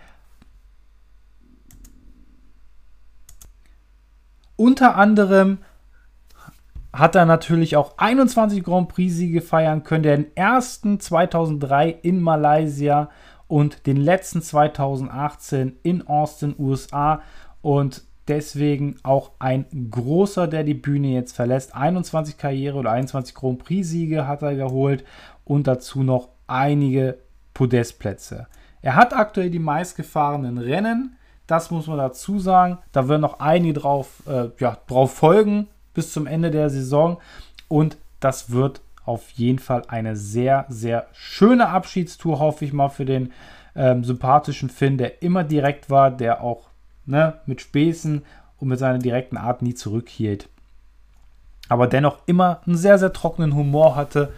Unter 4.55 4.95
anderem 4.95 5.59
hat 6.93 7.15
er 7.15 7.25
natürlich 7.25 7.75
auch 7.75 7.97
21 7.97 8.63
Grand 8.63 8.89
Prix-Siege 8.89 9.41
feiern 9.41 9.83
können. 9.83 10.03
Den 10.03 10.37
ersten 10.37 10.99
2003 10.99 11.89
in 11.89 12.21
Malaysia 12.21 13.09
und 13.47 13.85
den 13.85 13.97
letzten 13.97 14.41
2018 14.41 15.77
in 15.83 16.07
Austin, 16.07 16.55
USA. 16.57 17.21
Und 17.61 18.03
deswegen 18.27 18.95
auch 19.03 19.31
ein 19.39 19.65
großer, 19.91 20.47
der 20.47 20.63
die 20.63 20.73
Bühne 20.73 21.09
jetzt 21.09 21.35
verlässt. 21.35 21.75
21 21.75 22.37
Karriere 22.37 22.77
oder 22.77 22.91
21 22.91 23.35
Grand 23.35 23.63
Prix-Siege 23.63 24.27
hat 24.27 24.41
er 24.41 24.55
geholt 24.55 25.03
und 25.43 25.67
dazu 25.67 26.01
noch 26.03 26.29
einige 26.47 27.19
Podestplätze. 27.53 28.47
Er 28.81 28.95
hat 28.95 29.13
aktuell 29.15 29.49
die 29.49 29.59
meistgefahrenen 29.59 30.57
Rennen. 30.57 31.17
Das 31.47 31.71
muss 31.71 31.87
man 31.87 31.97
dazu 31.97 32.39
sagen. 32.39 32.79
Da 32.91 33.07
werden 33.07 33.21
noch 33.21 33.39
einige 33.39 33.73
drauf, 33.79 34.23
äh, 34.27 34.49
ja, 34.59 34.77
drauf 34.87 35.13
folgen 35.13 35.67
bis 35.93 36.11
zum 36.11 36.27
Ende 36.27 36.51
der 36.51 36.69
Saison. 36.69 37.17
Und 37.67 37.97
das 38.19 38.51
wird 38.51 38.81
auf 39.05 39.29
jeden 39.31 39.59
Fall 39.59 39.83
eine 39.87 40.15
sehr, 40.15 40.65
sehr 40.69 41.07
schöne 41.13 41.69
Abschiedstour, 41.69 42.39
hoffe 42.39 42.65
ich 42.65 42.73
mal, 42.73 42.89
für 42.89 43.05
den 43.05 43.31
ähm, 43.75 44.03
sympathischen 44.03 44.69
Finn, 44.69 44.97
der 44.97 45.21
immer 45.21 45.43
direkt 45.43 45.89
war, 45.89 46.11
der 46.11 46.41
auch 46.41 46.69
ne, 47.05 47.35
mit 47.45 47.61
Späßen 47.61 48.23
und 48.59 48.67
mit 48.67 48.79
seiner 48.79 48.99
direkten 48.99 49.37
Art 49.37 49.61
nie 49.61 49.75
zurückhielt. 49.75 50.49
Aber 51.69 51.87
dennoch 51.87 52.19
immer 52.25 52.61
einen 52.65 52.77
sehr, 52.77 52.97
sehr 52.97 53.13
trockenen 53.13 53.55
Humor 53.55 53.95
hatte. 53.95 54.31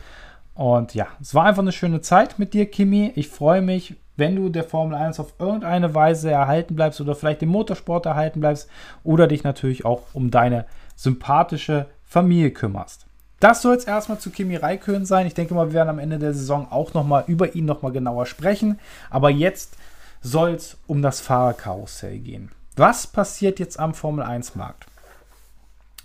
Und 0.53 0.93
ja, 0.93 1.07
es 1.21 1.35
war 1.35 1.45
einfach 1.45 1.61
eine 1.61 1.71
schöne 1.71 2.01
Zeit 2.01 2.39
mit 2.39 2.53
dir, 2.53 2.69
Kimi. 2.69 3.11
Ich 3.15 3.27
freue 3.27 3.61
mich, 3.61 3.95
wenn 4.17 4.35
du 4.35 4.49
der 4.49 4.63
Formel 4.63 4.95
1 4.95 5.19
auf 5.19 5.33
irgendeine 5.39 5.95
Weise 5.95 6.29
erhalten 6.29 6.75
bleibst 6.75 6.99
oder 6.99 7.15
vielleicht 7.15 7.41
dem 7.41 7.49
Motorsport 7.49 8.05
erhalten 8.05 8.41
bleibst 8.41 8.69
oder 9.03 9.27
dich 9.27 9.43
natürlich 9.43 9.85
auch 9.85 10.01
um 10.13 10.31
deine 10.31 10.65
sympathische 10.95 11.85
Familie 12.03 12.51
kümmerst. 12.51 13.05
Das 13.39 13.61
soll 13.61 13.75
es 13.75 13.85
erstmal 13.85 14.17
zu 14.17 14.31
Kimi 14.31 14.55
Raikön 14.55 15.05
sein. 15.05 15.27
Ich 15.27 15.35
denke 15.35 15.53
mal, 15.53 15.67
wir 15.67 15.73
werden 15.73 15.89
am 15.89 15.99
Ende 15.99 16.17
der 16.17 16.33
Saison 16.33 16.67
auch 16.71 16.93
nochmal 16.95 17.23
über 17.27 17.53
ihn 17.53 17.65
nochmal 17.65 17.91
genauer 17.91 18.25
sprechen. 18.25 18.79
Aber 19.11 19.29
jetzt 19.29 19.77
soll 20.21 20.51
es 20.51 20.77
um 20.87 21.03
das 21.03 21.19
Fahrerkarussell 21.19 22.17
gehen. 22.17 22.51
Was 22.75 23.05
passiert 23.05 23.59
jetzt 23.59 23.79
am 23.79 23.93
Formel 23.93 24.25
1-Markt? 24.25 24.87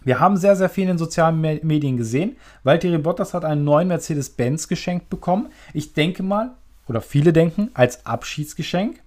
Wir 0.05 0.21
haben 0.21 0.37
sehr, 0.37 0.57
sehr 0.57 0.69
viel 0.69 0.83
in 0.83 0.89
den 0.89 0.99
sozialen 0.99 1.41
Medien 1.41 1.97
gesehen. 1.97 2.37
Valtteri 2.65 2.99
Bottas 2.99 3.35
hat 3.35 3.45
einen 3.45 3.65
neuen 3.65 3.89
Mercedes-Benz 3.89 4.69
geschenkt 4.69 5.09
bekommen. 5.09 5.51
Ich 5.73 5.95
denke 5.95 6.23
mal, 6.23 6.57
oder 6.89 7.01
viele 7.01 7.33
denken, 7.33 7.71
als 7.75 8.07
Abschiedsgeschenk. 8.07 9.01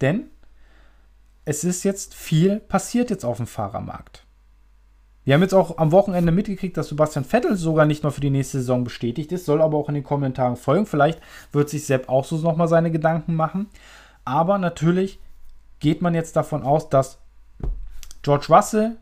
Denn 0.00 0.30
es 1.44 1.64
ist 1.64 1.84
jetzt 1.84 2.14
viel 2.14 2.60
passiert 2.60 3.10
jetzt 3.10 3.24
auf 3.24 3.38
dem 3.38 3.46
Fahrermarkt. 3.46 4.24
Wir 5.24 5.34
haben 5.34 5.42
jetzt 5.42 5.54
auch 5.54 5.76
am 5.76 5.92
Wochenende 5.92 6.32
mitgekriegt, 6.32 6.76
dass 6.76 6.88
Sebastian 6.88 7.24
Vettel 7.24 7.56
sogar 7.56 7.84
nicht 7.84 8.02
nur 8.02 8.12
für 8.12 8.22
die 8.22 8.30
nächste 8.30 8.58
Saison 8.58 8.82
bestätigt 8.82 9.30
ist, 9.30 9.44
soll 9.44 9.60
aber 9.60 9.76
auch 9.76 9.88
in 9.88 9.94
den 9.94 10.04
Kommentaren 10.04 10.56
folgen. 10.56 10.86
Vielleicht 10.86 11.20
wird 11.52 11.68
sich 11.68 11.84
Sepp 11.84 12.08
auch 12.08 12.24
so 12.24 12.38
nochmal 12.38 12.68
seine 12.68 12.90
Gedanken 12.90 13.34
machen. 13.34 13.66
Aber 14.24 14.56
natürlich 14.56 15.18
geht 15.80 16.00
man 16.00 16.14
jetzt 16.14 16.34
davon 16.36 16.62
aus, 16.62 16.88
dass 16.88 17.18
George 18.22 18.46
Russell 18.48 18.96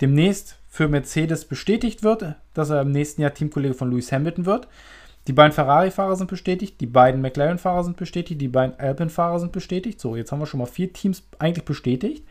demnächst 0.00 0.56
für 0.68 0.88
Mercedes 0.88 1.44
bestätigt 1.44 2.02
wird, 2.02 2.36
dass 2.54 2.70
er 2.70 2.82
im 2.82 2.92
nächsten 2.92 3.22
Jahr 3.22 3.34
Teamkollege 3.34 3.74
von 3.74 3.90
Lewis 3.90 4.12
Hamilton 4.12 4.46
wird. 4.46 4.68
Die 5.26 5.32
beiden 5.32 5.52
Ferrari-Fahrer 5.52 6.16
sind 6.16 6.30
bestätigt, 6.30 6.80
die 6.80 6.86
beiden 6.86 7.20
McLaren-Fahrer 7.20 7.84
sind 7.84 7.96
bestätigt, 7.96 8.40
die 8.40 8.48
beiden 8.48 8.78
Alpine-Fahrer 8.78 9.40
sind 9.40 9.52
bestätigt. 9.52 10.00
So, 10.00 10.16
jetzt 10.16 10.30
haben 10.30 10.38
wir 10.38 10.46
schon 10.46 10.60
mal 10.60 10.66
vier 10.66 10.92
Teams 10.92 11.24
eigentlich 11.38 11.64
bestätigt. 11.64 12.26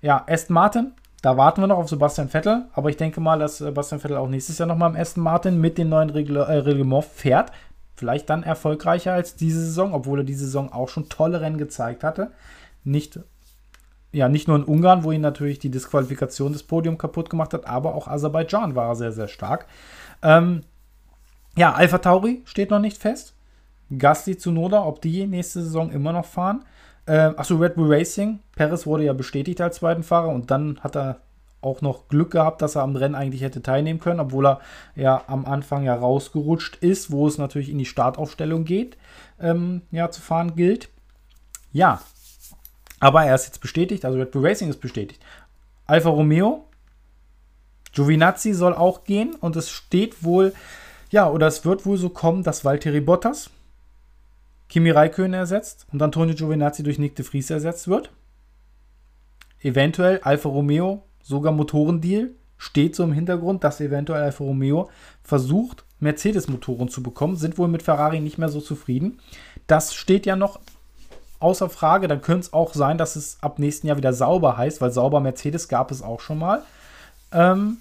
Ja, 0.00 0.24
Aston 0.28 0.54
Martin 0.54 0.92
da 1.24 1.38
warten 1.38 1.62
wir 1.62 1.68
noch 1.68 1.78
auf 1.78 1.88
Sebastian 1.88 2.28
Vettel, 2.28 2.66
aber 2.74 2.90
ich 2.90 2.98
denke 2.98 3.18
mal, 3.18 3.38
dass 3.38 3.56
Sebastian 3.56 3.98
Vettel 3.98 4.18
auch 4.18 4.28
nächstes 4.28 4.58
Jahr 4.58 4.68
nochmal 4.68 4.90
im 4.90 4.96
Aston 4.96 5.22
Martin 5.22 5.58
mit 5.58 5.78
dem 5.78 5.88
neuen 5.88 6.10
Regl 6.10 6.36
äh, 6.36 6.42
Reglement 6.42 7.02
fährt. 7.02 7.50
Vielleicht 7.96 8.28
dann 8.28 8.42
erfolgreicher 8.42 9.14
als 9.14 9.34
diese 9.34 9.64
Saison, 9.64 9.94
obwohl 9.94 10.20
er 10.20 10.24
diese 10.24 10.44
Saison 10.44 10.70
auch 10.70 10.90
schon 10.90 11.08
tolle 11.08 11.40
Rennen 11.40 11.56
gezeigt 11.56 12.04
hatte. 12.04 12.32
Nicht, 12.82 13.20
ja, 14.12 14.28
nicht 14.28 14.48
nur 14.48 14.58
in 14.58 14.64
Ungarn, 14.64 15.02
wo 15.02 15.12
ihn 15.12 15.22
natürlich 15.22 15.58
die 15.60 15.70
Disqualifikation 15.70 16.52
des 16.52 16.62
Podiums 16.62 16.98
kaputt 16.98 17.30
gemacht 17.30 17.54
hat, 17.54 17.66
aber 17.66 17.94
auch 17.94 18.06
Aserbaidschan 18.06 18.76
war 18.76 18.94
sehr, 18.94 19.12
sehr 19.12 19.28
stark. 19.28 19.64
Ähm, 20.20 20.60
ja, 21.56 21.72
Alpha 21.72 21.98
Tauri 21.98 22.42
steht 22.44 22.70
noch 22.70 22.80
nicht 22.80 22.98
fest. 22.98 23.34
Gasly 23.96 24.36
zu 24.36 24.50
Noda, 24.50 24.84
ob 24.84 25.00
die 25.02 25.26
nächste 25.26 25.62
Saison 25.62 25.90
immer 25.90 26.12
noch 26.12 26.24
fahren. 26.24 26.64
Äh, 27.06 27.32
achso, 27.36 27.56
Red 27.56 27.74
Bull 27.74 27.92
Racing. 27.92 28.40
Perez 28.56 28.86
wurde 28.86 29.04
ja 29.04 29.12
bestätigt 29.12 29.60
als 29.60 29.76
zweiten 29.76 30.02
Fahrer 30.02 30.28
und 30.28 30.50
dann 30.50 30.80
hat 30.80 30.96
er 30.96 31.18
auch 31.60 31.80
noch 31.80 32.08
Glück 32.08 32.32
gehabt, 32.32 32.60
dass 32.62 32.76
er 32.76 32.82
am 32.82 32.96
Rennen 32.96 33.14
eigentlich 33.14 33.42
hätte 33.42 33.62
teilnehmen 33.62 34.00
können, 34.00 34.20
obwohl 34.20 34.46
er 34.46 34.60
ja 34.96 35.22
am 35.26 35.46
Anfang 35.46 35.84
ja 35.84 35.94
rausgerutscht 35.94 36.76
ist, 36.76 37.10
wo 37.10 37.26
es 37.26 37.38
natürlich 37.38 37.70
in 37.70 37.78
die 37.78 37.86
Startaufstellung 37.86 38.64
geht, 38.64 38.98
ähm, 39.40 39.82
ja, 39.90 40.10
zu 40.10 40.20
fahren 40.20 40.56
gilt. 40.56 40.90
Ja, 41.72 42.00
aber 43.00 43.24
er 43.24 43.34
ist 43.34 43.46
jetzt 43.46 43.60
bestätigt, 43.60 44.04
also 44.04 44.18
Red 44.18 44.30
Bull 44.30 44.46
Racing 44.46 44.68
ist 44.68 44.80
bestätigt. 44.80 45.22
Alfa 45.86 46.10
Romeo, 46.10 46.64
Giovinazzi 47.92 48.52
soll 48.52 48.74
auch 48.74 49.04
gehen 49.04 49.34
und 49.34 49.56
es 49.56 49.70
steht 49.70 50.22
wohl, 50.22 50.52
ja, 51.14 51.30
oder 51.30 51.46
es 51.46 51.64
wird 51.64 51.86
wohl 51.86 51.96
so 51.96 52.08
kommen, 52.08 52.42
dass 52.42 52.64
Valtteri 52.64 53.00
Bottas 53.00 53.48
Kimi 54.68 54.90
Räikkönen 54.90 55.34
ersetzt 55.34 55.86
und 55.92 56.02
Antonio 56.02 56.34
Giovinazzi 56.34 56.82
durch 56.82 56.98
Nick 56.98 57.14
de 57.14 57.24
Vries 57.24 57.50
ersetzt 57.50 57.86
wird. 57.86 58.10
Eventuell 59.60 60.18
Alfa 60.24 60.48
Romeo, 60.48 61.04
sogar 61.22 61.52
Motorendeal, 61.52 62.30
steht 62.58 62.96
so 62.96 63.04
im 63.04 63.12
Hintergrund, 63.12 63.62
dass 63.62 63.80
eventuell 63.80 64.24
Alfa 64.24 64.42
Romeo 64.42 64.90
versucht, 65.22 65.84
Mercedes-Motoren 66.00 66.88
zu 66.88 67.00
bekommen, 67.00 67.36
sind 67.36 67.58
wohl 67.58 67.68
mit 67.68 67.84
Ferrari 67.84 68.18
nicht 68.18 68.38
mehr 68.38 68.48
so 68.48 68.60
zufrieden. 68.60 69.20
Das 69.68 69.94
steht 69.94 70.26
ja 70.26 70.34
noch 70.34 70.58
außer 71.38 71.70
Frage. 71.70 72.08
Dann 72.08 72.22
könnte 72.22 72.46
es 72.46 72.52
auch 72.52 72.74
sein, 72.74 72.98
dass 72.98 73.14
es 73.14 73.38
ab 73.40 73.60
nächsten 73.60 73.86
Jahr 73.86 73.98
wieder 73.98 74.12
sauber 74.12 74.56
heißt, 74.56 74.80
weil 74.80 74.90
sauber 74.90 75.20
Mercedes 75.20 75.68
gab 75.68 75.92
es 75.92 76.02
auch 76.02 76.18
schon 76.18 76.40
mal 76.40 76.64
ähm, 77.30 77.76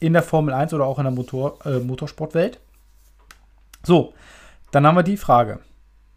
in 0.00 0.12
der 0.12 0.22
Formel 0.22 0.52
1 0.52 0.74
oder 0.74 0.84
auch 0.84 0.98
in 0.98 1.04
der 1.04 1.14
Motor, 1.14 1.64
äh, 1.64 1.78
Motorsportwelt. 1.78 2.60
So, 3.84 4.14
dann 4.70 4.86
haben 4.86 4.96
wir 4.96 5.02
die 5.02 5.16
Frage. 5.16 5.60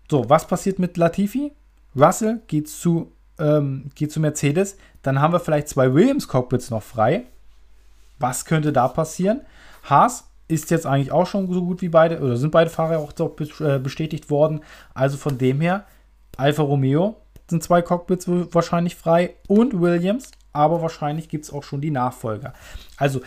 So, 0.09 0.29
was 0.29 0.47
passiert 0.47 0.79
mit 0.79 0.97
Latifi? 0.97 1.51
Russell 1.95 2.41
geht 2.47 2.69
zu, 2.69 3.11
ähm, 3.39 3.91
geht 3.93 4.11
zu 4.11 4.19
Mercedes. 4.19 4.77
Dann 5.03 5.21
haben 5.21 5.33
wir 5.33 5.39
vielleicht 5.39 5.67
zwei 5.67 5.93
Williams-Cockpits 5.93 6.69
noch 6.69 6.83
frei. 6.83 7.25
Was 8.19 8.45
könnte 8.45 8.73
da 8.73 8.87
passieren? 8.87 9.41
Haas 9.83 10.29
ist 10.47 10.71
jetzt 10.71 10.85
eigentlich 10.85 11.11
auch 11.11 11.27
schon 11.27 11.51
so 11.51 11.63
gut 11.63 11.81
wie 11.81 11.89
beide, 11.89 12.19
oder 12.19 12.37
sind 12.37 12.51
beide 12.51 12.69
Fahrer 12.69 12.99
auch 12.99 13.11
äh, 13.59 13.79
bestätigt 13.79 14.29
worden. 14.29 14.61
Also 14.93 15.17
von 15.17 15.37
dem 15.37 15.59
her, 15.61 15.85
Alfa 16.37 16.63
Romeo 16.63 17.17
sind 17.49 17.63
zwei 17.63 17.81
Cockpits 17.81 18.27
wahrscheinlich 18.27 18.95
frei 18.95 19.35
und 19.47 19.79
Williams, 19.79 20.31
aber 20.53 20.81
wahrscheinlich 20.81 21.29
gibt 21.29 21.45
es 21.45 21.53
auch 21.53 21.63
schon 21.63 21.81
die 21.81 21.91
Nachfolger. 21.91 22.53
Also 22.97 23.21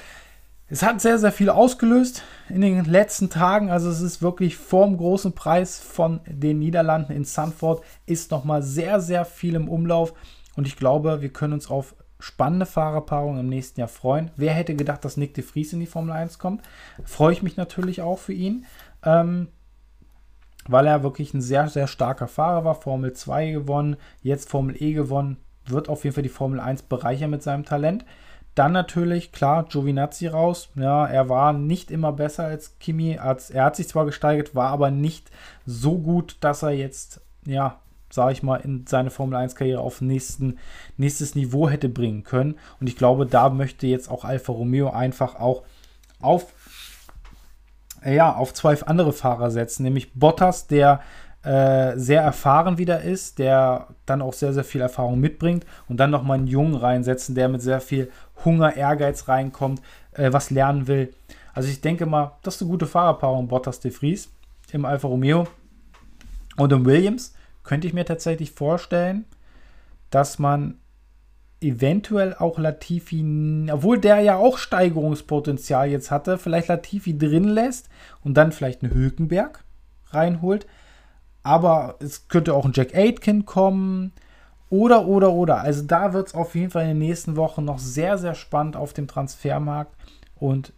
es 0.70 0.84
hat 0.84 1.00
sehr, 1.00 1.18
sehr 1.18 1.32
viel 1.32 1.50
ausgelöst 1.50 2.22
in 2.48 2.60
den 2.60 2.84
letzten 2.84 3.28
Tagen. 3.28 3.70
Also 3.70 3.90
es 3.90 4.00
ist 4.00 4.22
wirklich 4.22 4.56
vorm 4.56 4.96
großen 4.96 5.32
Preis 5.32 5.80
von 5.80 6.20
den 6.26 6.60
Niederlanden 6.60 7.12
in 7.12 7.24
Sanford 7.24 7.82
ist 8.06 8.30
nochmal 8.30 8.62
sehr, 8.62 9.00
sehr 9.00 9.24
viel 9.24 9.56
im 9.56 9.68
Umlauf. 9.68 10.14
Und 10.54 10.68
ich 10.68 10.76
glaube, 10.76 11.22
wir 11.22 11.30
können 11.30 11.54
uns 11.54 11.68
auf 11.68 11.96
spannende 12.20 12.66
Fahrerpaarungen 12.66 13.40
im 13.40 13.48
nächsten 13.48 13.80
Jahr 13.80 13.88
freuen. 13.88 14.30
Wer 14.36 14.52
hätte 14.52 14.76
gedacht, 14.76 15.04
dass 15.04 15.16
Nick 15.16 15.34
de 15.34 15.42
Vries 15.42 15.72
in 15.72 15.80
die 15.80 15.86
Formel 15.86 16.12
1 16.12 16.38
kommt? 16.38 16.62
Freue 17.04 17.32
ich 17.32 17.42
mich 17.42 17.56
natürlich 17.56 18.00
auch 18.02 18.18
für 18.18 18.34
ihn, 18.34 18.64
ähm, 19.04 19.48
weil 20.68 20.86
er 20.86 21.02
wirklich 21.02 21.34
ein 21.34 21.42
sehr, 21.42 21.68
sehr 21.68 21.88
starker 21.88 22.28
Fahrer 22.28 22.64
war. 22.64 22.74
Formel 22.76 23.12
2 23.12 23.50
gewonnen, 23.50 23.96
jetzt 24.22 24.48
Formel 24.48 24.80
E 24.80 24.92
gewonnen. 24.92 25.38
Wird 25.66 25.88
auf 25.88 26.04
jeden 26.04 26.14
Fall 26.14 26.22
die 26.22 26.28
Formel 26.28 26.60
1 26.60 26.82
bereichern 26.82 27.30
mit 27.30 27.42
seinem 27.42 27.64
Talent. 27.64 28.04
Dann 28.54 28.72
natürlich, 28.72 29.32
klar, 29.32 29.64
Giovinazzi 29.64 30.26
raus. 30.26 30.70
Ja, 30.74 31.06
er 31.06 31.28
war 31.28 31.52
nicht 31.52 31.90
immer 31.90 32.12
besser 32.12 32.44
als 32.44 32.78
Kimi. 32.78 33.12
Er 33.12 33.64
hat 33.64 33.76
sich 33.76 33.88
zwar 33.88 34.04
gesteigert, 34.04 34.54
war 34.54 34.70
aber 34.70 34.90
nicht 34.90 35.30
so 35.66 35.98
gut, 35.98 36.36
dass 36.40 36.62
er 36.62 36.70
jetzt, 36.70 37.20
ja, 37.46 37.78
sage 38.10 38.32
ich 38.32 38.42
mal, 38.42 38.56
in 38.56 38.86
seine 38.88 39.10
Formel 39.10 39.38
1-Karriere 39.38 39.80
auf 39.80 40.00
nächsten, 40.00 40.58
nächstes 40.96 41.36
Niveau 41.36 41.68
hätte 41.68 41.88
bringen 41.88 42.24
können. 42.24 42.56
Und 42.80 42.88
ich 42.88 42.96
glaube, 42.96 43.24
da 43.24 43.50
möchte 43.50 43.86
jetzt 43.86 44.10
auch 44.10 44.24
Alfa 44.24 44.52
Romeo 44.52 44.90
einfach 44.90 45.36
auch 45.36 45.62
auf, 46.20 46.52
ja, 48.04 48.34
auf 48.34 48.52
zwei 48.52 48.82
andere 48.82 49.12
Fahrer 49.12 49.52
setzen, 49.52 49.84
nämlich 49.84 50.12
Bottas, 50.14 50.66
der 50.66 51.02
äh, 51.42 51.96
sehr 51.96 52.22
erfahren 52.22 52.78
wieder 52.78 53.00
ist, 53.02 53.38
der 53.38 53.88
dann 54.06 54.22
auch 54.22 54.34
sehr, 54.34 54.52
sehr 54.52 54.64
viel 54.64 54.80
Erfahrung 54.80 55.20
mitbringt 55.20 55.64
und 55.88 55.98
dann 55.98 56.10
nochmal 56.10 56.38
einen 56.38 56.46
Jungen 56.46 56.74
reinsetzen, 56.74 57.34
der 57.34 57.48
mit 57.48 57.62
sehr 57.62 57.80
viel 57.80 58.10
Hunger, 58.44 58.76
Ehrgeiz 58.76 59.28
reinkommt, 59.28 59.80
äh, 60.12 60.32
was 60.32 60.50
lernen 60.50 60.86
will. 60.86 61.14
Also 61.54 61.68
ich 61.68 61.80
denke 61.80 62.06
mal, 62.06 62.32
das 62.42 62.56
ist 62.56 62.62
eine 62.62 62.70
gute 62.70 62.86
Fahrerpaarung, 62.86 63.48
Bottas 63.48 63.80
de 63.80 63.90
Vries 63.90 64.30
im 64.72 64.84
Alfa 64.84 65.08
Romeo 65.08 65.46
und 66.56 66.72
im 66.72 66.84
Williams 66.84 67.34
könnte 67.64 67.86
ich 67.86 67.94
mir 67.94 68.04
tatsächlich 68.04 68.52
vorstellen, 68.52 69.24
dass 70.10 70.38
man 70.38 70.78
eventuell 71.60 72.34
auch 72.34 72.58
Latifi, 72.58 73.68
obwohl 73.70 73.98
der 73.98 74.20
ja 74.20 74.36
auch 74.36 74.58
Steigerungspotenzial 74.58 75.88
jetzt 75.88 76.10
hatte, 76.10 76.38
vielleicht 76.38 76.68
Latifi 76.68 77.16
drin 77.16 77.44
lässt 77.44 77.88
und 78.22 78.34
dann 78.34 78.52
vielleicht 78.52 78.82
einen 78.82 78.94
Hülkenberg 78.94 79.62
reinholt. 80.10 80.66
Aber 81.42 81.96
es 82.00 82.28
könnte 82.28 82.54
auch 82.54 82.64
ein 82.64 82.72
Jack 82.74 82.94
Aitken 82.94 83.46
kommen. 83.46 84.12
Oder, 84.68 85.06
oder, 85.06 85.32
oder. 85.32 85.60
Also 85.60 85.82
da 85.82 86.12
wird 86.12 86.28
es 86.28 86.34
auf 86.34 86.54
jeden 86.54 86.70
Fall 86.70 86.82
in 86.82 86.90
den 86.90 86.98
nächsten 86.98 87.36
Wochen 87.36 87.64
noch 87.64 87.80
sehr, 87.80 88.18
sehr 88.18 88.34
spannend 88.34 88.76
auf 88.76 88.92
dem 88.92 89.08
Transfermarkt. 89.08 89.92
Und 90.36 90.72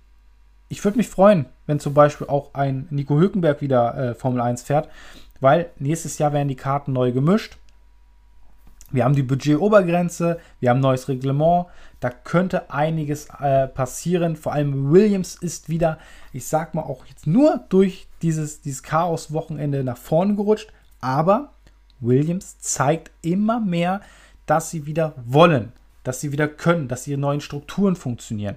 ich 0.69 0.83
würde 0.83 0.97
mich 0.97 1.09
freuen, 1.09 1.45
wenn 1.67 1.81
zum 1.81 1.93
Beispiel 1.93 2.27
auch 2.27 2.55
ein 2.55 2.87
Nico 2.89 3.19
Hülkenberg 3.19 3.61
wieder 3.61 3.95
äh, 3.95 4.15
Formel 4.15 4.41
1 4.41 4.63
fährt, 4.63 4.89
weil 5.41 5.69
nächstes 5.79 6.17
Jahr 6.17 6.33
werden 6.33 6.49
die 6.49 6.57
Karten 6.57 6.95
neu 6.95 7.13
gemischt. 7.13 7.59
Wir 8.91 9.05
haben 9.05 9.15
die 9.15 9.23
Budgetobergrenze, 9.23 10.39
wir 10.61 10.71
haben 10.71 10.81
neues 10.81 11.09
Reglement, 11.09 11.67
da 12.01 12.11
könnte 12.11 12.71
einiges 12.71 13.29
äh, 13.41 13.69
passieren. 13.69 14.37
Vor 14.37 14.53
allem 14.53 14.91
Williams 14.93 15.35
ist 15.35 15.69
wieder, 15.69 15.99
ich 16.33 16.47
sag 16.47 16.75
mal 16.75 16.83
auch 16.83 17.05
jetzt 17.07 17.27
nur 17.27 17.65
durch 17.69 18.09
dieses, 18.23 18.61
dieses 18.61 18.83
Chaos-Wochenende 18.83 19.85
nach 19.85 19.97
vorne 19.97 20.35
gerutscht, 20.35 20.73
aber 21.01 21.53
Williams 22.01 22.59
zeigt 22.59 23.11
immer 23.23 23.61
mehr, 23.61 24.01
dass 24.47 24.71
sie 24.71 24.87
wieder 24.87 25.15
wollen, 25.25 25.73
dass 26.03 26.21
sie 26.21 26.33
wieder 26.33 26.49
können, 26.49 26.89
dass 26.89 27.07
ihre 27.07 27.21
neuen 27.21 27.41
Strukturen 27.41 27.97
funktionieren. 27.97 28.57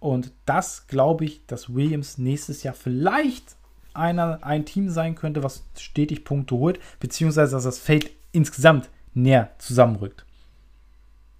Und 0.00 0.32
das 0.44 0.86
glaube 0.86 1.24
ich, 1.24 1.46
dass 1.46 1.74
Williams 1.74 2.18
nächstes 2.18 2.62
Jahr 2.62 2.74
vielleicht 2.74 3.56
einer, 3.94 4.44
ein 4.44 4.64
Team 4.64 4.90
sein 4.90 5.14
könnte, 5.14 5.42
was 5.42 5.64
stetig 5.76 6.24
Punkte 6.24 6.56
holt, 6.56 6.78
beziehungsweise 7.00 7.56
dass 7.56 7.64
das 7.64 7.78
Feld 7.78 8.10
insgesamt 8.32 8.88
näher 9.14 9.50
zusammenrückt. 9.58 10.24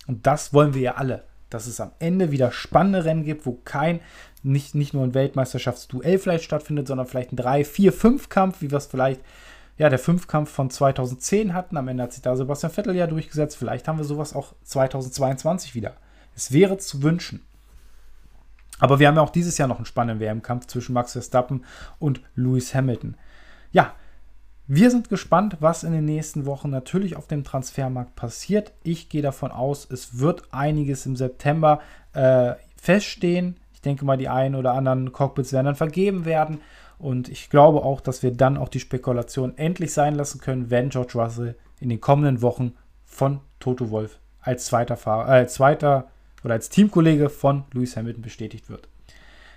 Und 0.07 0.27
das 0.27 0.53
wollen 0.53 0.75
wir 0.75 0.81
ja 0.81 0.95
alle, 0.95 1.25
dass 1.51 1.67
es 1.67 1.81
am 1.81 1.93
Ende 1.99 2.31
wieder 2.31 2.53
spannende 2.53 3.05
Rennen 3.05 3.25
gibt, 3.25 3.47
wo 3.47 3.53
kein, 3.53 4.01
nicht, 4.43 4.75
nicht 4.75 4.95
nur 4.95 5.05
ein 5.05 5.15
Weltmeisterschaftsduell 5.15 6.19
vielleicht 6.19 6.45
stattfindet, 6.45 6.87
sondern 6.87 7.07
vielleicht 7.07 7.33
ein 7.33 7.37
3, 7.37 7.65
4, 7.65 7.93
5 7.93 8.29
Kampf, 8.29 8.61
wie 8.61 8.71
wir 8.71 8.79
es 8.79 8.87
vielleicht, 8.87 9.21
ja, 9.79 9.89
der 9.89 9.99
Fünfkampf 9.99 10.51
von 10.51 10.71
2010 10.71 11.55
hatten. 11.55 11.77
Am 11.77 11.87
Ende 11.89 12.03
hat 12.03 12.13
sich 12.13 12.23
da 12.23 12.35
Sebastian 12.37 12.73
Vettel 12.73 12.97
ja 12.97 13.07
durchgesetzt. 13.07 13.57
Vielleicht 13.57 13.87
haben 13.87 13.99
wir 13.99 14.05
sowas 14.05 14.35
auch 14.35 14.55
2022 14.65 15.75
wieder. 15.75 15.97
Es 16.35 16.53
wäre 16.53 16.79
zu 16.79 17.03
wünschen. 17.03 17.43
Aber 18.81 18.99
wir 18.99 19.09
haben 19.09 19.17
ja 19.17 19.23
auch 19.23 19.31
dieses 19.31 19.57
Jahr 19.59 19.69
noch 19.69 19.77
einen 19.77 19.87
spannenden 19.87 20.21
WM-Kampf 20.21 20.67
zwischen 20.67 20.93
Max 20.93 21.13
Verstappen 21.13 21.65
und 21.99 22.21
Lewis 22.35 22.75
Hamilton. 22.75 23.17
Ja, 23.73 23.95
wir 24.71 24.91
sind 24.91 25.09
gespannt, 25.09 25.57
was 25.61 25.83
in 25.83 25.93
den 25.93 26.05
nächsten 26.05 26.45
Wochen 26.45 26.69
natürlich 26.69 27.17
auf 27.17 27.27
dem 27.27 27.43
Transfermarkt 27.43 28.15
passiert. 28.17 28.73
Ich 28.83 29.09
gehe 29.09 29.23
davon 29.23 29.51
aus, 29.51 29.89
es 29.91 30.19
wird 30.19 30.43
einiges 30.53 31.07
im 31.07 31.17
September 31.17 31.81
äh, 32.13 32.53
feststehen. 32.77 33.57
Ich 33.73 33.81
denke 33.81 34.05
mal, 34.05 34.19
die 34.19 34.29
einen 34.29 34.55
oder 34.55 34.75
anderen 34.75 35.11
Cockpits 35.11 35.55
werden 35.55 35.67
dann 35.67 35.75
vergeben 35.75 36.27
werden. 36.27 36.61
Und 36.99 37.31
ich 37.31 37.49
glaube 37.49 37.83
auch, 37.83 38.03
dass 38.03 38.23
wir 38.23 38.31
dann 38.31 38.59
auch 38.59 38.69
die 38.69 38.81
Spekulation 38.81 39.57
endlich 39.57 39.95
sein 39.95 40.15
lassen 40.15 40.41
können, 40.41 40.69
wenn 40.71 40.91
George 40.91 41.13
Russell 41.15 41.57
in 41.81 41.89
den 41.89 42.03
kommenden 42.03 42.43
Wochen 42.43 42.75
von 43.07 43.41
Toto 43.61 43.89
Wolf 43.91 44.19
als 44.43 44.67
zweiter, 44.67 44.99
Fahrer, 44.99 45.41
äh, 45.41 45.47
zweiter 45.47 46.11
oder 46.45 46.55
als 46.55 46.69
Teamkollege 46.69 47.31
von 47.31 47.65
Lewis 47.73 47.97
Hamilton 47.97 48.23
bestätigt 48.23 48.69
wird. 48.69 48.89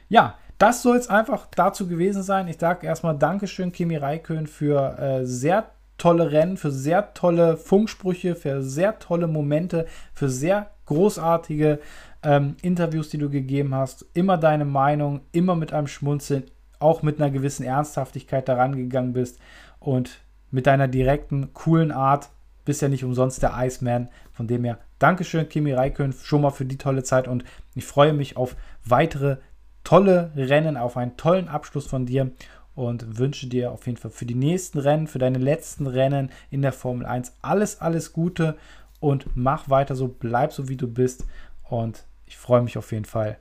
Ja, 0.07 0.37
das 0.61 0.83
soll 0.83 0.97
es 0.97 1.09
einfach 1.09 1.47
dazu 1.55 1.87
gewesen 1.87 2.21
sein. 2.21 2.47
Ich 2.47 2.59
sage 2.59 2.85
erstmal 2.85 3.17
Dankeschön, 3.17 3.71
Kimi 3.71 3.95
Raikön, 3.95 4.45
für 4.45 4.99
äh, 4.99 5.25
sehr 5.25 5.71
tolle 5.97 6.31
Rennen, 6.31 6.55
für 6.55 6.69
sehr 6.69 7.15
tolle 7.15 7.57
Funksprüche, 7.57 8.35
für 8.35 8.61
sehr 8.61 8.99
tolle 8.99 9.25
Momente, 9.25 9.87
für 10.13 10.29
sehr 10.29 10.69
großartige 10.85 11.79
ähm, 12.21 12.57
Interviews, 12.61 13.09
die 13.09 13.17
du 13.17 13.31
gegeben 13.31 13.73
hast. 13.73 14.05
Immer 14.13 14.37
deine 14.37 14.65
Meinung, 14.65 15.21
immer 15.31 15.55
mit 15.55 15.73
einem 15.73 15.87
Schmunzeln, 15.87 16.43
auch 16.77 17.01
mit 17.01 17.19
einer 17.19 17.31
gewissen 17.31 17.63
Ernsthaftigkeit 17.63 18.47
daran 18.47 18.75
gegangen 18.75 19.13
bist 19.13 19.39
und 19.79 20.19
mit 20.51 20.67
deiner 20.67 20.87
direkten, 20.87 21.53
coolen 21.53 21.91
Art. 21.91 22.29
Bist 22.65 22.83
ja 22.83 22.87
nicht 22.87 23.03
umsonst 23.03 23.41
der 23.41 23.53
Iceman. 23.55 24.09
Von 24.31 24.45
dem 24.45 24.63
her, 24.63 24.77
Dankeschön, 24.99 25.49
Kimi 25.49 25.73
Raikön, 25.73 26.13
schon 26.13 26.43
mal 26.43 26.51
für 26.51 26.65
die 26.65 26.77
tolle 26.77 27.01
Zeit 27.01 27.27
und 27.27 27.43
ich 27.73 27.85
freue 27.85 28.13
mich 28.13 28.37
auf 28.37 28.55
weitere 28.85 29.37
tolle 29.83 30.31
Rennen, 30.35 30.77
auf 30.77 30.97
einen 30.97 31.17
tollen 31.17 31.47
Abschluss 31.47 31.87
von 31.87 32.05
dir 32.05 32.31
und 32.75 33.17
wünsche 33.17 33.47
dir 33.47 33.71
auf 33.71 33.85
jeden 33.85 33.97
Fall 33.97 34.11
für 34.11 34.25
die 34.25 34.35
nächsten 34.35 34.79
Rennen, 34.79 35.07
für 35.07 35.19
deine 35.19 35.37
letzten 35.37 35.87
Rennen 35.87 36.31
in 36.49 36.61
der 36.61 36.71
Formel 36.71 37.05
1 37.05 37.33
alles, 37.41 37.81
alles 37.81 38.13
Gute 38.13 38.57
und 38.99 39.25
mach 39.35 39.69
weiter 39.69 39.95
so, 39.95 40.07
bleib 40.07 40.53
so 40.53 40.69
wie 40.69 40.77
du 40.77 40.87
bist 40.87 41.25
und 41.69 42.05
ich 42.25 42.37
freue 42.37 42.61
mich 42.61 42.77
auf 42.77 42.91
jeden 42.91 43.05
Fall 43.05 43.37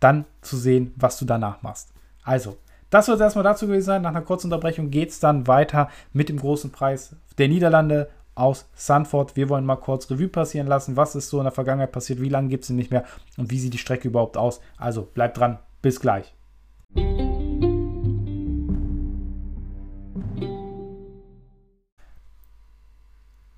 dann 0.00 0.24
zu 0.42 0.56
sehen, 0.56 0.92
was 0.96 1.18
du 1.18 1.24
danach 1.24 1.62
machst. 1.62 1.92
Also, 2.22 2.58
das 2.90 3.06
soll 3.06 3.16
es 3.16 3.20
erstmal 3.20 3.42
dazu 3.42 3.66
gewesen 3.66 3.86
sein. 3.86 4.02
Nach 4.02 4.10
einer 4.10 4.22
kurzen 4.22 4.46
Unterbrechung 4.46 4.90
geht 4.90 5.10
es 5.10 5.18
dann 5.18 5.46
weiter 5.46 5.88
mit 6.12 6.28
dem 6.28 6.38
großen 6.38 6.70
Preis 6.70 7.16
der 7.38 7.48
Niederlande 7.48 8.08
aus 8.34 8.68
Sanford. 8.74 9.36
Wir 9.36 9.48
wollen 9.48 9.64
mal 9.64 9.76
kurz 9.76 10.10
Revue 10.10 10.28
passieren 10.28 10.66
lassen. 10.66 10.96
Was 10.96 11.14
ist 11.14 11.28
so 11.28 11.38
in 11.38 11.44
der 11.44 11.52
Vergangenheit 11.52 11.92
passiert? 11.92 12.20
Wie 12.20 12.28
lange 12.28 12.48
gibt 12.48 12.64
es 12.64 12.70
ihn 12.70 12.76
nicht 12.76 12.90
mehr? 12.90 13.04
Und 13.36 13.50
wie 13.50 13.58
sieht 13.58 13.74
die 13.74 13.78
Strecke 13.78 14.08
überhaupt 14.08 14.36
aus? 14.36 14.60
Also 14.76 15.02
bleibt 15.02 15.38
dran. 15.38 15.58
Bis 15.82 16.00
gleich. 16.00 16.34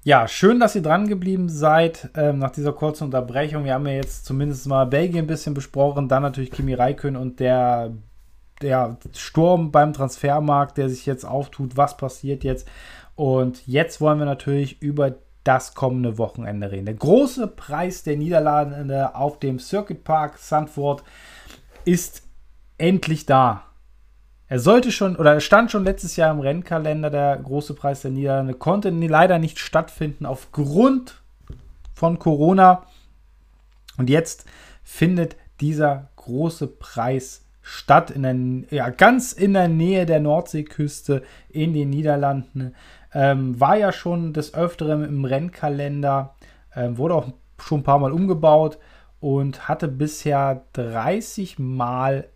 Ja, 0.06 0.28
schön, 0.28 0.60
dass 0.60 0.76
ihr 0.76 0.82
dran 0.82 1.08
geblieben 1.08 1.48
seid 1.48 2.10
ähm, 2.14 2.38
nach 2.38 2.52
dieser 2.52 2.72
kurzen 2.72 3.04
Unterbrechung. 3.04 3.64
Wir 3.64 3.74
haben 3.74 3.88
ja 3.88 3.94
jetzt 3.94 4.24
zumindest 4.24 4.68
mal 4.68 4.86
Belgien 4.86 5.24
ein 5.24 5.26
bisschen 5.26 5.52
besprochen, 5.52 6.08
dann 6.08 6.22
natürlich 6.22 6.52
Kimi 6.52 6.74
Räikkönen 6.74 7.20
und 7.20 7.40
der, 7.40 7.92
der 8.62 8.98
Sturm 9.16 9.72
beim 9.72 9.92
Transfermarkt, 9.92 10.78
der 10.78 10.88
sich 10.90 11.06
jetzt 11.06 11.24
auftut. 11.24 11.76
Was 11.76 11.96
passiert 11.96 12.44
jetzt? 12.44 12.68
Und 13.16 13.66
jetzt 13.66 14.00
wollen 14.00 14.18
wir 14.18 14.26
natürlich 14.26 14.80
über 14.80 15.16
das 15.42 15.74
kommende 15.74 16.18
Wochenende 16.18 16.70
reden. 16.70 16.86
Der 16.86 16.94
große 16.94 17.46
Preis 17.48 18.02
der 18.02 18.16
Niederlande 18.16 19.14
auf 19.14 19.38
dem 19.38 19.58
Circuit 19.58 20.04
Park 20.04 20.38
Sandford 20.38 21.02
ist 21.84 22.22
endlich 22.78 23.26
da. 23.26 23.64
Er 24.48 24.60
sollte 24.60 24.92
schon 24.92 25.16
oder 25.16 25.40
stand 25.40 25.70
schon 25.70 25.84
letztes 25.84 26.16
Jahr 26.16 26.32
im 26.32 26.40
Rennkalender, 26.40 27.10
der 27.10 27.36
große 27.36 27.74
Preis 27.74 28.02
der 28.02 28.12
Niederlande, 28.12 28.54
konnte 28.54 28.90
leider 28.90 29.38
nicht 29.38 29.58
stattfinden 29.58 30.26
aufgrund 30.26 31.20
von 31.94 32.18
Corona. 32.18 32.84
Und 33.96 34.10
jetzt 34.10 34.44
findet 34.84 35.36
dieser 35.60 36.10
große 36.16 36.66
Preis 36.66 37.44
statt, 37.62 38.10
in 38.10 38.22
der, 38.22 38.76
ja, 38.76 38.90
ganz 38.90 39.32
in 39.32 39.54
der 39.54 39.66
Nähe 39.66 40.06
der 40.06 40.20
Nordseeküste 40.20 41.22
in 41.48 41.72
den 41.72 41.90
Niederlanden. 41.90 42.74
Ähm, 43.18 43.58
war 43.58 43.78
ja 43.78 43.92
schon 43.92 44.34
des 44.34 44.52
Öfteren 44.52 45.02
im 45.02 45.24
Rennkalender, 45.24 46.34
ähm, 46.74 46.98
wurde 46.98 47.14
auch 47.14 47.28
schon 47.58 47.80
ein 47.80 47.82
paar 47.82 47.98
Mal 47.98 48.12
umgebaut 48.12 48.78
und 49.20 49.68
hatte 49.68 49.88
bisher 49.88 50.66
30 50.74 51.58
Mal 51.58 52.28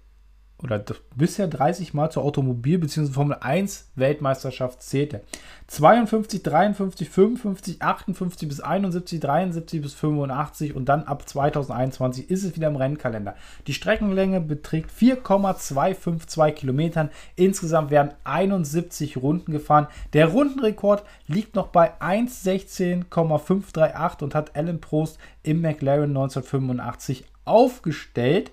oder 0.63 0.83
bisher 1.17 1.49
30 1.49 1.95
Mal 1.95 2.11
zur 2.11 2.25
Automobil- 2.25 2.79
bzw. 2.79 3.13
Formel 3.13 3.39
1 3.41 3.93
Weltmeisterschaft 3.95 4.83
zählte. 4.83 5.23
52, 5.69 6.43
53, 6.43 7.09
55, 7.09 7.81
58 7.81 8.49
bis 8.49 8.61
71, 8.61 9.21
73 9.21 9.81
bis 9.81 9.95
85 9.95 10.75
und 10.75 10.89
dann 10.89 11.05
ab 11.05 11.29
2021 11.29 12.29
ist 12.29 12.43
es 12.45 12.57
wieder 12.57 12.67
im 12.69 12.77
Rennkalender. 12.77 13.37
Die 13.67 13.75
Streckenlänge 13.75 14.41
beträgt 14.41 14.91
4,252 14.91 16.57
Kilometern. 16.57 17.11
Insgesamt 17.37 17.91
werden 17.91 18.13
71 18.25 19.17
Runden 19.17 19.53
gefahren. 19.53 19.87
Der 20.13 20.27
Rundenrekord 20.27 21.05
liegt 21.27 21.55
noch 21.55 21.69
bei 21.69 21.99
1,16,538 22.01 24.23
und 24.23 24.35
hat 24.35 24.57
Alan 24.57 24.81
Prost 24.81 25.19
im 25.43 25.63
McLaren 25.63 26.11
1985 26.11 27.25
aufgestellt. 27.45 28.51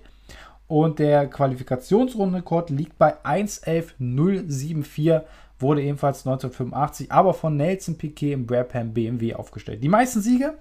Und 0.68 0.98
der 0.98 1.26
Qualifikationsrundenrekord 1.28 2.70
liegt 2.70 2.96
bei 2.98 3.16
1.11.074, 3.24 5.22
wurde 5.58 5.82
ebenfalls 5.82 6.26
1985, 6.26 7.10
aber 7.10 7.34
von 7.34 7.56
Nelson 7.56 7.96
Piquet 7.96 8.34
im 8.34 8.46
Brabham 8.46 8.92
BMW 8.92 9.34
aufgestellt. 9.34 9.82
Die 9.82 9.88
meisten 9.88 10.20
Siege 10.20 10.54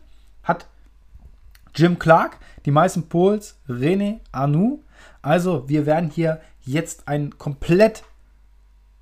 hat 0.43 0.65
Jim 1.75 1.99
Clark, 1.99 2.37
die 2.65 2.71
meisten 2.71 3.09
Poles 3.09 3.59
René 3.67 4.21
Arnoux. 4.31 4.81
Also 5.21 5.69
wir 5.69 5.85
werden 5.85 6.09
hier 6.09 6.39
jetzt 6.61 7.07
ein 7.07 7.37
komplett 7.37 8.03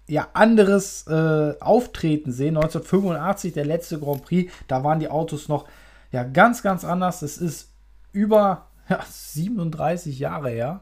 ja, 0.08 0.28
anderes 0.34 1.08
äh, 1.08 1.54
Auftreten 1.60 2.32
sehen. 2.32 2.58
1985, 2.58 3.54
der 3.54 3.66
letzte 3.66 4.00
Grand 4.00 4.24
Prix, 4.26 4.52
da 4.68 4.84
waren 4.84 5.00
die 5.00 5.10
Autos 5.10 5.48
noch 5.48 5.66
ja, 6.12 6.24
ganz, 6.24 6.62
ganz 6.64 6.84
anders. 6.84 7.22
Es 7.22 7.38
ist 7.38 7.70
über 8.12 8.68
ja, 8.90 9.00
37 9.08 10.20
Jahre 10.20 10.50
her. 10.50 10.82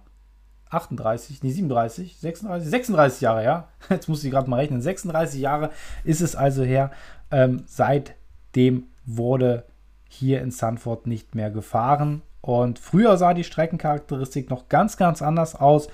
38, 0.73 1.43
nee, 1.43 1.51
37, 1.51 2.17
36, 2.19 2.69
36 2.69 3.21
Jahre 3.21 3.41
her. 3.41 3.67
Jetzt 3.89 4.09
muss 4.09 4.23
ich 4.23 4.31
gerade 4.31 4.49
mal 4.49 4.57
rechnen. 4.57 4.81
36 4.81 5.39
Jahre 5.39 5.71
ist 6.03 6.21
es 6.21 6.35
also 6.35 6.63
her. 6.63 6.91
Ähm, 7.31 7.63
seitdem 7.67 8.87
wurde 9.05 9.65
hier 10.07 10.41
in 10.41 10.51
Sanford 10.51 11.07
nicht 11.07 11.35
mehr 11.35 11.51
gefahren. 11.51 12.21
Und 12.41 12.79
früher 12.79 13.17
sah 13.17 13.33
die 13.33 13.43
Streckencharakteristik 13.43 14.49
noch 14.49 14.69
ganz, 14.69 14.97
ganz 14.97 15.21
anders 15.21 15.55
aus. 15.55 15.87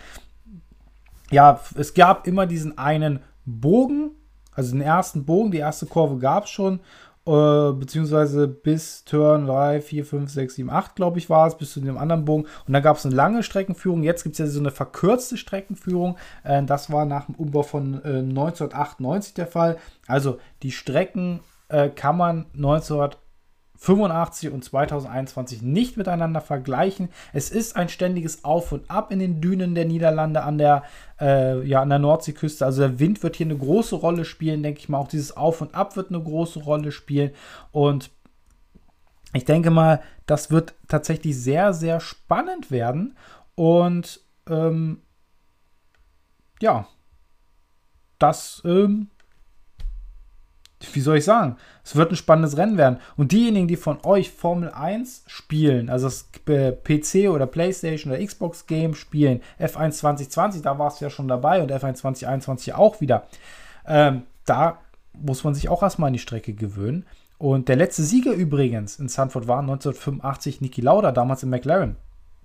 Ja, 1.32 1.60
es 1.76 1.94
gab 1.94 2.26
immer 2.26 2.48
diesen 2.48 2.78
einen 2.78 3.20
Bogen, 3.46 4.12
also 4.54 4.72
den 4.72 4.82
ersten 4.82 5.26
Bogen, 5.26 5.52
die 5.52 5.60
erste 5.60 5.86
Kurve 5.86 6.18
gab 6.18 6.46
es 6.46 6.50
schon. 6.50 6.80
Äh, 7.26 7.74
beziehungsweise 7.74 8.48
bis 8.48 9.04
Turn 9.04 9.46
3, 9.46 9.82
4, 9.82 10.06
5, 10.06 10.32
6, 10.32 10.56
7, 10.56 10.70
8, 10.70 10.96
glaube 10.96 11.20
ich, 11.20 11.30
war 11.30 11.48
es, 11.48 11.58
bis 11.58 11.74
zu 11.74 11.82
dem 11.82 11.98
anderen 11.98 12.26
Bogen. 12.26 12.48
Und 12.66 12.74
dann 12.74 12.82
gab 12.82 12.98
es 12.98 13.06
eine 13.06 13.16
lange 13.16 13.44
Streckenführung. 13.44 14.04
Jetzt 14.04 14.24
gibt 14.24 14.34
es 14.34 14.40
ja 14.40 14.48
so 14.48 14.60
eine 14.60 14.72
verkürzte 14.72 15.38
Streckenführung. 15.38 16.18
Äh, 16.44 16.64
das 16.64 16.92
war 16.92 17.06
nach 17.06 17.26
dem 17.26 17.36
Umbau 17.36 17.64
von 17.64 17.96
äh, 18.04 18.20
1998 18.20 19.34
der 19.34 19.48
Fall. 19.48 19.78
Also 20.08 20.40
die 20.64 20.72
Strecken 20.72 21.42
äh, 21.68 21.90
kann 21.90 22.18
man 22.18 22.46
1998 22.56 23.29
85 23.80 24.52
und 24.52 24.64
2021 24.64 25.62
nicht 25.62 25.96
miteinander 25.96 26.42
vergleichen. 26.42 27.10
Es 27.32 27.50
ist 27.50 27.78
ein 27.78 27.88
ständiges 27.88 28.44
Auf 28.44 28.74
und 28.74 28.92
Ab 28.92 29.12
in 29.12 29.20
den 29.20 29.40
Dünen 29.40 29.74
der 29.74 29.86
Niederlande 29.86 30.44
an 30.44 30.58
der, 30.58 30.84
äh, 31.20 31.66
ja, 31.66 31.82
an 31.82 31.90
der 31.90 32.00
Nordseeküste. 32.00 32.66
Also 32.66 32.82
der 32.82 33.00
Wind 33.00 33.24
wird 33.24 33.38
hier 33.38 33.46
eine 33.46 33.58
große 33.58 33.96
Rolle 33.96 34.26
spielen, 34.26 34.64
denke 34.64 34.82
ich 34.82 34.90
mal. 34.90 34.98
Auch 34.98 35.08
dieses 35.08 35.36
Auf 35.36 35.62
und 35.62 35.76
Ab 35.76 35.96
wird 35.96 36.10
eine 36.10 36.22
große 36.22 36.60
Rolle 36.60 36.92
spielen. 36.92 37.32
Und 37.72 38.12
ich 39.34 39.46
denke 39.46 39.72
mal, 39.72 40.02
das 40.26 40.52
wird 40.52 40.74
tatsächlich 40.90 41.38
sehr, 41.38 41.74
sehr 41.74 42.02
spannend 42.02 42.72
werden. 42.72 43.16
Und 43.56 44.20
ähm, 44.50 45.04
ja, 46.62 46.86
das 48.18 48.62
ähm, 48.66 49.10
wie 50.94 51.02
soll 51.02 51.18
ich 51.18 51.26
sagen, 51.26 51.58
es 51.84 51.96
wird 51.96 52.12
ein 52.12 52.16
spannendes 52.16 52.58
Rennen 52.58 52.78
werden. 52.78 53.00
Und 53.18 53.32
diejenigen, 53.32 53.68
die 53.68 53.76
von 53.76 54.00
euch 54.04 54.32
Formel 54.32 54.70
1 54.70 55.24
spielen, 55.28 55.90
also 55.90 56.08
das 56.08 56.30
PC 56.46 57.30
oder 57.30 57.48
PlayStation 57.48 58.14
oder 58.14 58.26
Xbox 58.26 58.66
Game 58.66 58.96
spielen, 58.96 59.42
F1 59.60 59.92
2020, 59.92 60.62
da 60.62 60.80
warst 60.80 61.02
du 61.02 61.06
ja 61.06 61.10
schon 61.10 61.28
dabei 61.28 61.62
und 61.62 61.72
F1 61.72 61.96
2021 61.96 62.74
auch 62.76 63.02
wieder, 63.02 63.28
ähm, 63.86 64.24
da 64.46 64.80
muss 65.14 65.44
man 65.44 65.54
sich 65.54 65.68
auch 65.70 65.84
erstmal 65.84 66.08
an 66.08 66.14
die 66.14 66.20
Strecke 66.20 66.54
gewöhnen. 66.54 67.06
Und 67.38 67.70
der 67.70 67.76
letzte 67.76 68.04
Sieger 68.04 68.34
übrigens 68.34 69.00
in 69.00 69.08
Sanford 69.08 69.48
war 69.48 69.60
1985 69.60 70.62
Niki 70.62 70.82
Lauda, 70.82 71.12
damals 71.12 71.44
in 71.44 71.50
McLaren. 71.50 71.96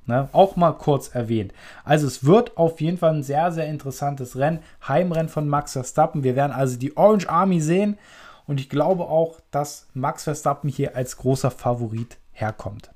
Ne, 0.07 0.29
auch 0.33 0.57
mal 0.57 0.73
kurz 0.73 1.15
erwähnt. 1.15 1.55
Also 1.83 2.07
es 2.07 2.25
wird 2.25 2.59
auf 2.59 2.83
jeden 2.83 2.99
Fall 2.99 3.15
ein 3.15 3.23
sehr, 3.23 3.53
sehr 3.53 3.67
interessantes 3.67 4.37
Rennen. 4.37 4.59
Heimrennen 4.87 5.31
von 5.31 5.49
Max 5.49 5.73
Verstappen. 5.73 6.23
Wir 6.23 6.37
werden 6.37 6.53
also 6.53 6.79
die 6.79 6.95
Orange 6.97 7.29
Army 7.29 7.61
sehen. 7.61 7.97
Und 8.47 8.61
ich 8.61 8.69
glaube 8.69 9.05
auch, 9.05 9.41
dass 9.51 9.89
Max 9.95 10.25
Verstappen 10.25 10.69
hier 10.69 10.95
als 10.95 11.17
großer 11.17 11.51
Favorit 11.51 12.19
herkommt. 12.33 12.91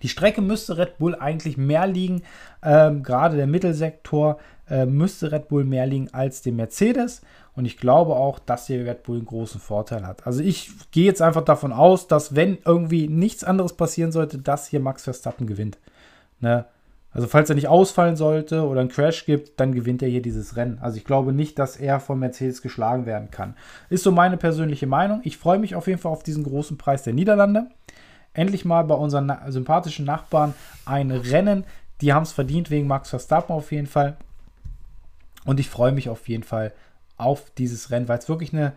Die 0.00 0.08
Strecke 0.08 0.40
müsste 0.40 0.78
Red 0.78 0.98
Bull 0.98 1.14
eigentlich 1.14 1.56
mehr 1.58 1.86
liegen. 1.86 2.22
Ähm, 2.62 3.02
gerade 3.02 3.36
der 3.36 3.46
Mittelsektor 3.46 4.38
äh, 4.70 4.86
müsste 4.86 5.32
Red 5.32 5.48
Bull 5.48 5.64
mehr 5.64 5.86
liegen 5.86 6.08
als 6.12 6.42
dem 6.42 6.56
Mercedes. 6.56 7.22
Und 7.54 7.64
ich 7.64 7.78
glaube 7.78 8.14
auch, 8.14 8.38
dass 8.38 8.66
hier 8.66 8.86
Red 8.86 9.02
Bull 9.02 9.16
einen 9.16 9.26
großen 9.26 9.60
Vorteil 9.60 10.06
hat. 10.06 10.26
Also 10.26 10.42
ich 10.42 10.70
gehe 10.90 11.06
jetzt 11.06 11.22
einfach 11.22 11.44
davon 11.44 11.72
aus, 11.72 12.06
dass 12.06 12.34
wenn 12.34 12.58
irgendwie 12.64 13.08
nichts 13.08 13.44
anderes 13.44 13.72
passieren 13.72 14.12
sollte, 14.12 14.38
dass 14.38 14.68
hier 14.68 14.80
Max 14.80 15.04
Verstappen 15.04 15.46
gewinnt. 15.46 15.78
Ne? 16.40 16.66
Also 17.10 17.26
falls 17.26 17.48
er 17.48 17.56
nicht 17.56 17.68
ausfallen 17.68 18.16
sollte 18.16 18.66
oder 18.66 18.80
einen 18.80 18.90
Crash 18.90 19.24
gibt, 19.24 19.58
dann 19.58 19.72
gewinnt 19.72 20.02
er 20.02 20.08
hier 20.08 20.22
dieses 20.22 20.56
Rennen. 20.56 20.78
Also 20.80 20.98
ich 20.98 21.04
glaube 21.04 21.32
nicht, 21.32 21.58
dass 21.58 21.76
er 21.76 22.00
von 22.00 22.18
Mercedes 22.18 22.62
geschlagen 22.62 23.06
werden 23.06 23.30
kann. 23.30 23.56
Ist 23.88 24.04
so 24.04 24.12
meine 24.12 24.36
persönliche 24.36 24.86
Meinung. 24.86 25.20
Ich 25.24 25.38
freue 25.38 25.58
mich 25.58 25.74
auf 25.74 25.86
jeden 25.86 25.98
Fall 25.98 26.12
auf 26.12 26.22
diesen 26.22 26.44
großen 26.44 26.76
Preis 26.76 27.02
der 27.02 27.14
Niederlande. 27.14 27.68
Endlich 28.34 28.64
mal 28.64 28.84
bei 28.84 28.94
unseren 28.94 29.32
sympathischen 29.48 30.04
Nachbarn 30.04 30.54
ein 30.84 31.10
Rennen. 31.10 31.64
Die 32.02 32.12
haben 32.12 32.22
es 32.22 32.32
verdient 32.32 32.70
wegen 32.70 32.86
Max 32.86 33.10
Verstappen 33.10 33.52
auf 33.52 33.72
jeden 33.72 33.88
Fall. 33.88 34.16
Und 35.48 35.60
ich 35.60 35.68
freue 35.68 35.92
mich 35.92 36.08
auf 36.08 36.28
jeden 36.28 36.42
Fall 36.42 36.72
auf 37.16 37.50
dieses 37.56 37.90
Rennen, 37.90 38.08
weil 38.08 38.18
es 38.18 38.28
wirklich 38.28 38.52
eine 38.52 38.74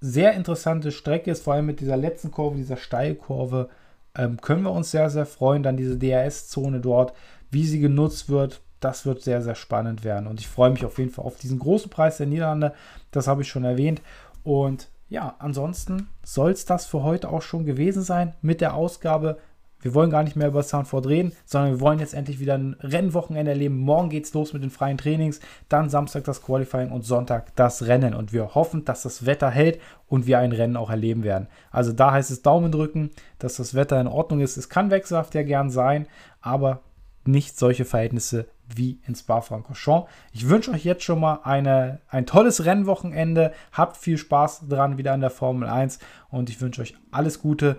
sehr 0.00 0.34
interessante 0.34 0.92
Strecke 0.92 1.30
ist, 1.30 1.44
vor 1.44 1.54
allem 1.54 1.66
mit 1.66 1.80
dieser 1.80 1.96
letzten 1.96 2.30
Kurve, 2.30 2.56
dieser 2.56 2.76
Steilkurve. 2.76 3.70
Ähm, 4.14 4.40
können 4.40 4.62
wir 4.62 4.72
uns 4.72 4.90
sehr, 4.90 5.08
sehr 5.10 5.26
freuen. 5.26 5.62
Dann 5.62 5.76
diese 5.76 5.96
DRS-Zone 5.96 6.80
dort 6.80 7.12
wie 7.50 7.66
sie 7.66 7.80
genutzt 7.80 8.28
wird, 8.28 8.60
das 8.80 9.06
wird 9.06 9.22
sehr, 9.22 9.42
sehr 9.42 9.54
spannend 9.54 10.04
werden. 10.04 10.26
Und 10.26 10.40
ich 10.40 10.48
freue 10.48 10.70
mich 10.70 10.84
auf 10.84 10.98
jeden 10.98 11.10
Fall 11.10 11.24
auf 11.24 11.38
diesen 11.38 11.58
großen 11.58 11.90
Preis 11.90 12.18
der 12.18 12.26
Niederlande. 12.26 12.74
Das 13.10 13.26
habe 13.26 13.42
ich 13.42 13.48
schon 13.48 13.64
erwähnt. 13.64 14.02
Und 14.44 14.88
ja, 15.08 15.36
ansonsten 15.38 16.08
soll 16.24 16.50
es 16.50 16.64
das 16.64 16.86
für 16.86 17.02
heute 17.02 17.30
auch 17.30 17.42
schon 17.42 17.64
gewesen 17.64 18.02
sein 18.02 18.34
mit 18.42 18.60
der 18.60 18.74
Ausgabe. 18.74 19.38
Wir 19.86 19.94
wollen 19.94 20.10
gar 20.10 20.24
nicht 20.24 20.34
mehr 20.34 20.48
über 20.48 20.64
Soundford 20.64 21.06
reden, 21.06 21.32
sondern 21.44 21.70
wir 21.70 21.80
wollen 21.80 22.00
jetzt 22.00 22.12
endlich 22.12 22.40
wieder 22.40 22.54
ein 22.54 22.74
Rennwochenende 22.80 23.52
erleben. 23.52 23.78
Morgen 23.78 24.10
geht 24.10 24.24
es 24.24 24.34
los 24.34 24.52
mit 24.52 24.64
den 24.64 24.70
freien 24.70 24.98
Trainings, 24.98 25.38
dann 25.68 25.90
Samstag 25.90 26.24
das 26.24 26.42
Qualifying 26.42 26.90
und 26.90 27.04
Sonntag 27.04 27.54
das 27.54 27.86
Rennen. 27.86 28.12
Und 28.12 28.32
wir 28.32 28.56
hoffen, 28.56 28.84
dass 28.84 29.04
das 29.04 29.26
Wetter 29.26 29.48
hält 29.48 29.78
und 30.08 30.26
wir 30.26 30.40
ein 30.40 30.50
Rennen 30.50 30.76
auch 30.76 30.90
erleben 30.90 31.22
werden. 31.22 31.46
Also 31.70 31.92
da 31.92 32.10
heißt 32.10 32.32
es 32.32 32.42
Daumen 32.42 32.72
drücken, 32.72 33.10
dass 33.38 33.58
das 33.58 33.74
Wetter 33.74 34.00
in 34.00 34.08
Ordnung 34.08 34.40
ist. 34.40 34.56
Es 34.56 34.68
kann 34.68 34.90
wechselhaft 34.90 35.36
ja 35.36 35.44
gern 35.44 35.70
sein, 35.70 36.08
aber 36.40 36.80
nicht 37.24 37.56
solche 37.56 37.84
Verhältnisse 37.84 38.48
wie 38.66 38.98
in 39.06 39.14
Spa-Francorchamps. 39.14 40.10
Ich 40.32 40.48
wünsche 40.48 40.72
euch 40.72 40.84
jetzt 40.84 41.04
schon 41.04 41.20
mal 41.20 41.42
eine, 41.44 42.00
ein 42.08 42.26
tolles 42.26 42.64
Rennwochenende. 42.64 43.52
Habt 43.70 43.96
viel 43.96 44.18
Spaß 44.18 44.66
dran 44.68 44.98
wieder 44.98 45.12
an 45.12 45.20
der 45.20 45.30
Formel 45.30 45.68
1 45.68 46.00
und 46.28 46.50
ich 46.50 46.60
wünsche 46.60 46.82
euch 46.82 46.96
alles 47.12 47.40
Gute 47.40 47.76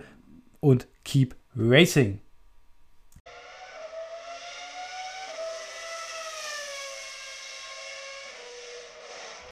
und 0.60 0.88
keep 1.04 1.37
racing. 1.58 2.20